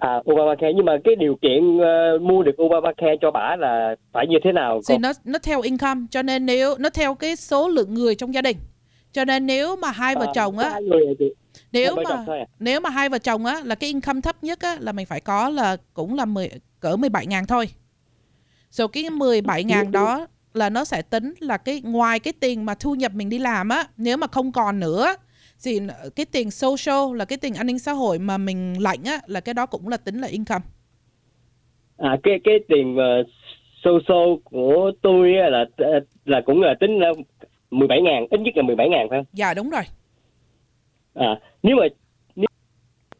À, 0.00 0.20
Obamacare 0.32 0.72
nhưng 0.76 0.84
mà 0.84 0.92
cái 1.04 1.16
điều 1.16 1.36
kiện 1.42 1.76
uh, 1.76 2.22
mua 2.22 2.42
được 2.42 2.62
Obamacare 2.62 3.16
cho 3.20 3.30
bà 3.30 3.56
là 3.58 3.96
phải 4.12 4.26
như 4.26 4.36
thế 4.44 4.52
nào? 4.52 4.80
Thì 4.88 4.98
nó 4.98 5.12
nó 5.24 5.38
theo 5.38 5.60
income 5.60 6.00
cho 6.10 6.22
nên 6.22 6.46
nếu 6.46 6.74
nó 6.78 6.90
theo 6.90 7.14
cái 7.14 7.36
số 7.36 7.68
lượng 7.68 7.94
người 7.94 8.14
trong 8.14 8.34
gia 8.34 8.42
đình. 8.42 8.56
Cho 9.12 9.24
nên 9.24 9.46
nếu 9.46 9.76
mà 9.76 9.90
hai 9.90 10.14
vợ 10.14 10.26
à, 10.26 10.32
chồng 10.34 10.58
á 10.58 10.80
nếu 11.72 11.96
mà 11.96 12.24
à? 12.26 12.46
nếu 12.58 12.80
mà 12.80 12.90
hai 12.90 13.08
vợ 13.08 13.18
chồng 13.18 13.46
á 13.46 13.60
là 13.64 13.74
cái 13.74 13.90
income 13.90 14.20
thấp 14.20 14.44
nhất 14.44 14.60
á 14.60 14.76
là 14.80 14.92
mình 14.92 15.06
phải 15.06 15.20
có 15.20 15.48
là 15.48 15.76
cũng 15.94 16.14
là 16.14 16.24
10 16.24 16.50
cỡ 16.80 16.96
17 16.96 17.26
ngàn 17.26 17.46
thôi. 17.46 17.68
Rồi 18.70 18.88
cái 18.88 19.10
17 19.10 19.64
ngàn 19.64 19.92
đó 19.92 20.26
là 20.54 20.70
nó 20.70 20.84
sẽ 20.84 21.02
tính 21.02 21.34
là 21.38 21.56
cái 21.56 21.80
ngoài 21.84 22.20
cái 22.20 22.32
tiền 22.40 22.66
mà 22.66 22.74
thu 22.74 22.94
nhập 22.94 23.12
mình 23.14 23.28
đi 23.28 23.38
làm 23.38 23.68
á 23.68 23.84
nếu 23.96 24.16
mà 24.16 24.26
không 24.26 24.52
còn 24.52 24.80
nữa 24.80 25.14
thì 25.64 25.80
cái 26.16 26.26
tiền 26.32 26.50
social 26.50 27.16
là 27.16 27.24
cái 27.24 27.38
tiền 27.38 27.54
an 27.54 27.66
ninh 27.66 27.78
xã 27.78 27.92
hội 27.92 28.18
mà 28.18 28.38
mình 28.38 28.82
lãnh 28.82 29.04
á 29.04 29.20
là 29.26 29.40
cái 29.40 29.54
đó 29.54 29.66
cũng 29.66 29.88
là 29.88 29.96
tính 29.96 30.18
là 30.20 30.28
income 30.28 30.64
à 31.96 32.16
cái 32.22 32.40
cái 32.44 32.54
tiền 32.68 32.96
uh, 32.96 33.26
social 33.84 34.34
của 34.44 34.90
tôi 35.02 35.30
là 35.32 35.64
là 36.24 36.40
cũng 36.40 36.62
là 36.62 36.74
tính 36.80 36.98
là 36.98 37.12
17 37.70 38.02
ngàn 38.02 38.26
ít 38.30 38.40
nhất 38.40 38.56
là 38.56 38.62
17 38.62 38.88
ngàn 38.88 39.06
phải 39.10 39.18
không? 39.18 39.26
Dạ 39.32 39.54
đúng 39.54 39.70
rồi. 39.70 39.82
À 41.14 41.40
nếu 41.62 41.76
mà 41.76 41.86
nếu 42.36 42.46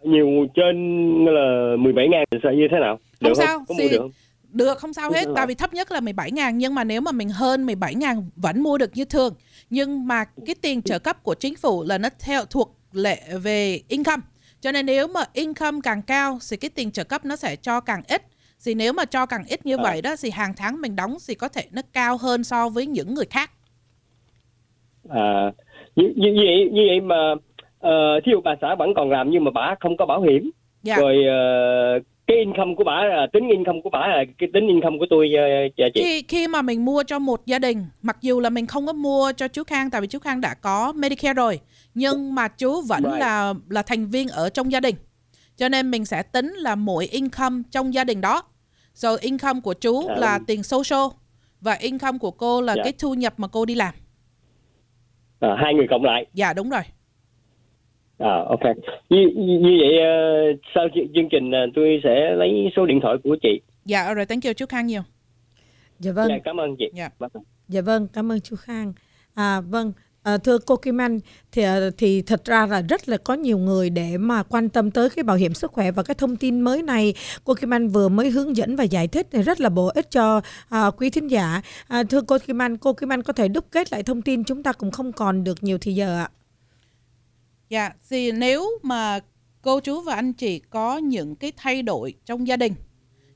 nhiều 0.03 0.47
trên 0.55 0.77
là 1.25 1.77
17 1.79 2.09
ngàn 2.09 2.25
thì 2.31 2.39
sẽ 2.43 2.51
như 2.55 2.69
thế 2.71 2.77
nào? 2.81 2.99
Được 3.21 3.33
không 3.37 3.47
sao, 3.47 3.59
Có 3.69 3.75
mua 3.79 3.89
được 3.91 3.99
không? 3.99 4.11
Được 4.53 4.79
không 4.79 4.93
sao 4.93 5.13
hết, 5.13 5.25
tại 5.37 5.47
vì 5.47 5.55
thấp 5.55 5.75
nhất 5.75 5.93
là 5.93 6.01
17 6.01 6.31
ngàn 6.31 6.59
nhưng 6.59 6.75
mà 6.75 6.85
nếu 6.85 7.01
mà 7.01 7.13
mình 7.13 7.29
hơn 7.29 7.67
17 7.67 7.95
ngàn 7.95 8.31
vẫn 8.37 8.63
mua 8.63 8.79
được 8.79 8.91
như 8.95 9.05
thường. 9.05 9.35
Nhưng 9.71 10.07
mà 10.07 10.25
cái 10.47 10.55
tiền 10.63 10.83
trợ 10.83 10.99
cấp 10.99 11.23
của 11.23 11.35
chính 11.35 11.57
phủ 11.57 11.85
là 11.85 11.99
nó 11.99 12.09
theo 12.21 12.45
thuộc 12.45 12.77
lệ 12.93 13.19
về 13.43 13.81
income. 13.89 14.23
Cho 14.61 14.73
nên 14.73 14.87
nếu 14.87 15.09
mà 15.09 15.21
income 15.33 15.79
càng 15.83 16.03
cao 16.03 16.39
thì 16.51 16.57
cái 16.57 16.71
tiền 16.75 16.91
trợ 16.91 17.05
cấp 17.05 17.25
nó 17.25 17.37
sẽ 17.37 17.57
cho 17.57 17.81
càng 17.81 18.03
ít. 18.09 18.23
Thì 18.65 18.75
nếu 18.75 18.93
mà 18.93 19.05
cho 19.05 19.27
càng 19.27 19.45
ít 19.49 19.67
như 19.67 19.77
à. 19.77 19.83
vậy 19.83 20.03
đó 20.03 20.15
thì 20.23 20.31
hàng 20.31 20.53
tháng 20.57 20.81
mình 20.81 20.97
đóng 20.97 21.17
thì 21.29 21.35
có 21.35 21.49
thể 21.49 21.63
nó 21.73 21.83
cao 21.93 22.17
hơn 22.17 22.45
so 22.45 22.69
với 22.69 22.87
những 22.87 23.15
người 23.15 23.27
khác. 23.31 23.51
À 25.09 25.53
như, 25.97 26.13
như 26.17 26.35
vậy 26.37 26.69
như 26.73 26.83
vậy 26.89 27.01
mà 27.01 27.33
uh, 27.33 28.25
thí 28.25 28.33
dụ 28.33 28.41
bà 28.41 28.55
xã 28.61 28.75
vẫn 28.75 28.95
còn 28.97 29.11
làm 29.11 29.31
nhưng 29.31 29.45
mà 29.45 29.51
bà 29.51 29.75
không 29.81 29.97
có 29.97 30.07
bảo 30.07 30.23
hiểm. 30.23 30.51
Dạ. 30.83 30.97
Rồi 30.97 31.17
uh, 31.17 32.03
cái 32.31 32.39
income 32.39 32.75
của 32.77 32.85
bà 32.85 33.05
là 33.05 33.27
tính 33.33 33.49
income 33.49 33.81
của 33.85 33.91
bà 33.91 33.99
là 33.99 34.25
cái 34.39 34.49
tính 34.55 34.69
income 34.69 34.97
của 34.99 35.07
tôi 35.11 35.31
dạ 35.77 35.87
chị. 35.95 36.01
Khi 36.03 36.23
khi 36.29 36.49
mà 36.49 36.63
mình 36.63 36.85
mua 36.85 37.03
cho 37.03 37.19
một 37.19 37.47
gia 37.47 37.59
đình 37.59 37.87
mặc 38.03 38.17
dù 38.21 38.41
là 38.41 38.51
mình 38.51 38.67
không 38.67 38.87
có 38.87 38.93
mua 38.93 39.33
cho 39.37 39.49
chú 39.49 39.65
Khang 39.65 39.91
tại 39.91 40.01
vì 40.01 40.07
chú 40.07 40.19
Khang 40.19 40.41
đã 40.41 40.55
có 40.55 40.93
Medicare 40.97 41.35
rồi 41.35 41.61
nhưng 41.95 42.35
mà 42.35 42.49
chú 42.49 42.83
vẫn 42.89 43.03
right. 43.05 43.21
là 43.21 43.55
là 43.69 43.83
thành 43.83 44.07
viên 44.07 44.29
ở 44.29 44.49
trong 44.51 44.73
gia 44.73 44.81
đình. 44.81 44.95
Cho 45.57 45.69
nên 45.69 45.91
mình 45.91 46.05
sẽ 46.05 46.23
tính 46.23 46.55
là 46.55 46.75
mỗi 46.75 47.07
income 47.07 47.63
trong 47.71 47.95
gia 47.95 48.05
đình 48.05 48.21
đó. 48.21 48.43
Rồi 48.95 49.19
income 49.21 49.61
của 49.61 49.75
chú 49.75 50.07
à, 50.07 50.15
là 50.19 50.39
tiền 50.47 50.63
social 50.63 51.07
và 51.61 51.75
income 51.75 52.19
của 52.19 52.31
cô 52.31 52.61
là 52.61 52.75
dạ. 52.77 52.83
cái 52.85 52.93
thu 52.99 53.15
nhập 53.15 53.35
mà 53.37 53.49
cô 53.49 53.65
đi 53.65 53.75
làm. 53.75 53.95
À, 55.41 55.57
hai 55.63 55.75
người 55.75 55.87
cộng 55.91 56.05
lại. 56.05 56.27
Dạ 56.35 56.53
đúng 56.53 56.71
rồi 56.71 56.83
À, 58.21 58.45
ok. 58.49 58.77
Như, 59.11 59.29
như 59.37 59.79
vậy 59.81 59.99
uh, 59.99 60.61
sau 60.75 60.89
chương 61.15 61.29
trình 61.31 61.49
uh, 61.49 61.75
tôi 61.75 62.01
sẽ 62.05 62.35
lấy 62.35 62.71
số 62.77 62.87
điện 62.87 63.01
thoại 63.03 63.17
của 63.25 63.37
chị. 63.43 63.61
Dạ, 63.85 64.15
rồi 64.15 64.27
thank 64.27 64.45
you 64.45 64.53
chú 64.53 64.67
Khang 64.67 64.87
nhiều. 64.87 65.03
Dạ 65.99 66.13
vâng. 66.13 66.29
Dạ, 66.29 66.39
cảm 66.45 66.61
ơn 66.61 66.77
chị. 66.79 66.91
Dạ. 66.95 67.11
Dạ 67.69 67.81
vâng, 67.81 68.09
cảm 68.13 68.33
ơn 68.33 68.41
chú 68.41 68.57
Khang. 68.57 68.93
À 69.35 69.61
vâng, 69.61 69.93
À, 70.23 70.39
thưa 70.39 70.59
cô 70.59 70.77
Kim 70.77 71.01
Anh 71.01 71.21
thì 71.53 71.65
thì 71.99 72.23
thật 72.23 72.45
ra 72.45 72.67
là 72.67 72.83
rất 72.83 73.09
là 73.09 73.17
có 73.17 73.35
nhiều 73.35 73.59
người 73.59 73.91
để 73.91 74.19
mà 74.19 74.43
quan 74.43 74.69
tâm 74.69 74.91
tới 74.91 75.11
cái 75.11 75.23
bảo 75.23 75.37
hiểm 75.37 75.55
sức 75.55 75.73
khỏe 75.73 75.91
và 75.91 76.03
cái 76.03 76.15
thông 76.15 76.37
tin 76.37 76.61
mới 76.61 76.83
này 76.83 77.15
cô 77.45 77.55
Kim 77.55 77.75
Anh 77.75 77.89
vừa 77.89 78.09
mới 78.09 78.31
hướng 78.31 78.57
dẫn 78.57 78.77
và 78.77 78.85
giải 78.85 79.09
thích 79.09 79.27
thì 79.31 79.43
rất 79.43 79.61
là 79.61 79.69
bổ 79.69 79.87
ích 79.87 80.11
cho 80.11 80.41
à, 80.69 80.91
quý 80.97 81.11
thính 81.11 81.29
giả. 81.29 81.63
À, 81.89 82.03
thưa 82.03 82.21
cô 82.23 82.39
Kim 82.39 82.63
Anh, 82.63 82.77
cô 82.77 82.93
Kim 82.93 83.13
Anh 83.13 83.23
có 83.23 83.33
thể 83.33 83.49
đúc 83.49 83.65
kết 83.71 83.93
lại 83.93 84.03
thông 84.03 84.23
tin 84.23 84.45
chúng 84.45 84.63
ta 84.63 84.73
cũng 84.73 84.91
không 84.91 85.13
còn 85.13 85.45
được 85.45 85.63
nhiều 85.63 85.79
thì 85.81 85.95
giờ 85.95 86.19
ạ. 86.19 86.29
Dạ, 87.71 87.93
thì 88.09 88.33
nếu 88.33 88.69
mà 88.83 89.21
cô 89.63 89.81
chú 89.81 90.01
và 90.01 90.15
anh 90.15 90.33
chị 90.33 90.59
có 90.59 90.99
những 90.99 91.37
cái 91.37 91.53
thay 91.57 91.83
đổi 91.83 92.15
trong 92.25 92.47
gia 92.47 92.57
đình 92.57 92.75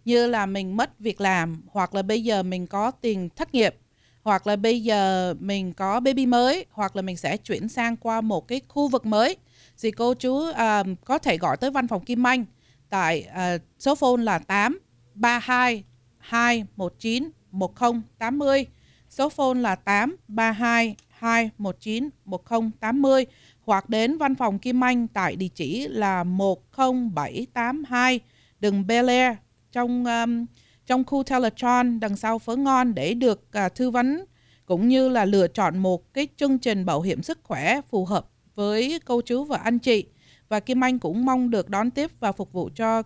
như 0.05 0.27
là 0.27 0.47
mình 0.47 0.77
mất 0.77 1.01
việc 1.01 1.21
làm 1.21 1.63
hoặc 1.67 1.95
là 1.95 2.03
bây 2.03 2.25
giờ 2.25 2.43
mình 2.43 2.67
có 2.67 2.91
tiền 2.91 3.29
thất 3.37 3.55
nghiệp 3.55 3.77
hoặc 4.23 4.47
là 4.47 4.57
bây 4.57 4.83
giờ 4.83 5.35
mình 5.41 5.73
có 5.73 6.01
baby 6.01 6.27
mới 6.27 6.67
hoặc 6.71 6.97
là 6.97 7.03
mình 7.03 7.17
sẽ 7.17 7.37
chuyển 7.37 7.69
sang 7.69 7.97
qua 7.97 8.21
một 8.21 8.49
cái 8.49 8.61
khu 8.69 8.89
vực 8.89 9.07
mới 9.07 9.37
thì 9.83 9.91
cô 9.91 10.15
chú 10.15 10.35
uh, 10.35 10.57
có 11.05 11.19
thể 11.19 11.39
gọi 11.39 11.57
tới 11.57 11.71
văn 11.71 11.89
phòng 11.89 12.05
Kim 12.05 12.27
Anh 12.27 12.45
tại 12.91 13.27
uh, 13.31 13.61
số 13.79 13.95
phone 13.95 14.23
là 14.23 14.39
8 14.39 14.79
32 15.15 15.85
219 16.19 17.31
1080 17.51 18.67
số 19.11 19.29
phone 19.29 19.55
là 19.55 19.75
8 19.75 20.17
32 20.29 20.97
219 21.09 22.09
1080 22.25 23.27
hoặc 23.65 23.89
đến 23.89 24.19
văn 24.19 24.35
phòng 24.35 24.59
Kim 24.59 24.85
Anh 24.85 25.09
tại 25.09 25.37
địa 25.37 25.49
chỉ 25.55 25.89
là 25.89 26.25
10782 26.25 28.21
đường 28.61 28.87
Bel 28.87 29.09
Air 29.09 29.37
trong 29.73 30.05
um, 30.05 30.47
trong 30.87 31.05
khu 31.05 31.23
Teletron 31.23 32.01
đằng 32.01 32.17
sau 32.17 32.39
phớ 32.39 32.57
ngon 32.57 32.95
để 32.95 33.15
được 33.15 33.45
uh, 33.67 33.75
tư 33.75 33.91
vấn 33.91 34.25
cũng 34.67 34.89
như 34.89 35.09
là 35.09 35.25
lựa 35.25 35.49
chọn 35.49 35.79
một 35.79 36.15
cái 36.15 36.29
chương 36.37 36.59
trình 36.59 36.85
bảo 36.85 37.01
hiểm 37.01 37.23
sức 37.23 37.39
khỏe 37.43 37.81
phù 37.91 38.05
hợp 38.05 38.27
với 38.55 39.01
cô 39.05 39.21
chú 39.21 39.45
và 39.45 39.57
anh 39.57 39.79
chị 39.79 40.07
và 40.49 40.61
Kim 40.61 40.85
Anh 40.85 40.99
cũng 40.99 41.25
mong 41.25 41.51
được 41.51 41.69
đón 41.69 41.91
tiếp 41.91 42.11
và 42.21 42.33
phục 42.33 42.53
vụ 42.53 42.71
cho 42.75 42.99
uh, 42.99 43.05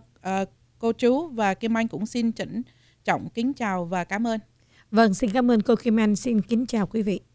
cô 0.79 0.91
chú 0.91 1.27
và 1.27 1.53
Kim 1.53 1.77
Anh 1.77 1.87
cũng 1.87 2.05
xin 2.05 2.33
trân 2.33 2.63
trọng 3.03 3.29
kính 3.29 3.53
chào 3.53 3.85
và 3.85 4.03
cảm 4.03 4.27
ơn. 4.27 4.39
Vâng, 4.91 5.13
xin 5.13 5.29
cảm 5.33 5.51
ơn 5.51 5.61
cô 5.61 5.75
Kim 5.75 5.99
Anh, 5.99 6.15
xin 6.15 6.41
kính 6.41 6.65
chào 6.65 6.87
quý 6.87 7.01
vị. 7.01 7.28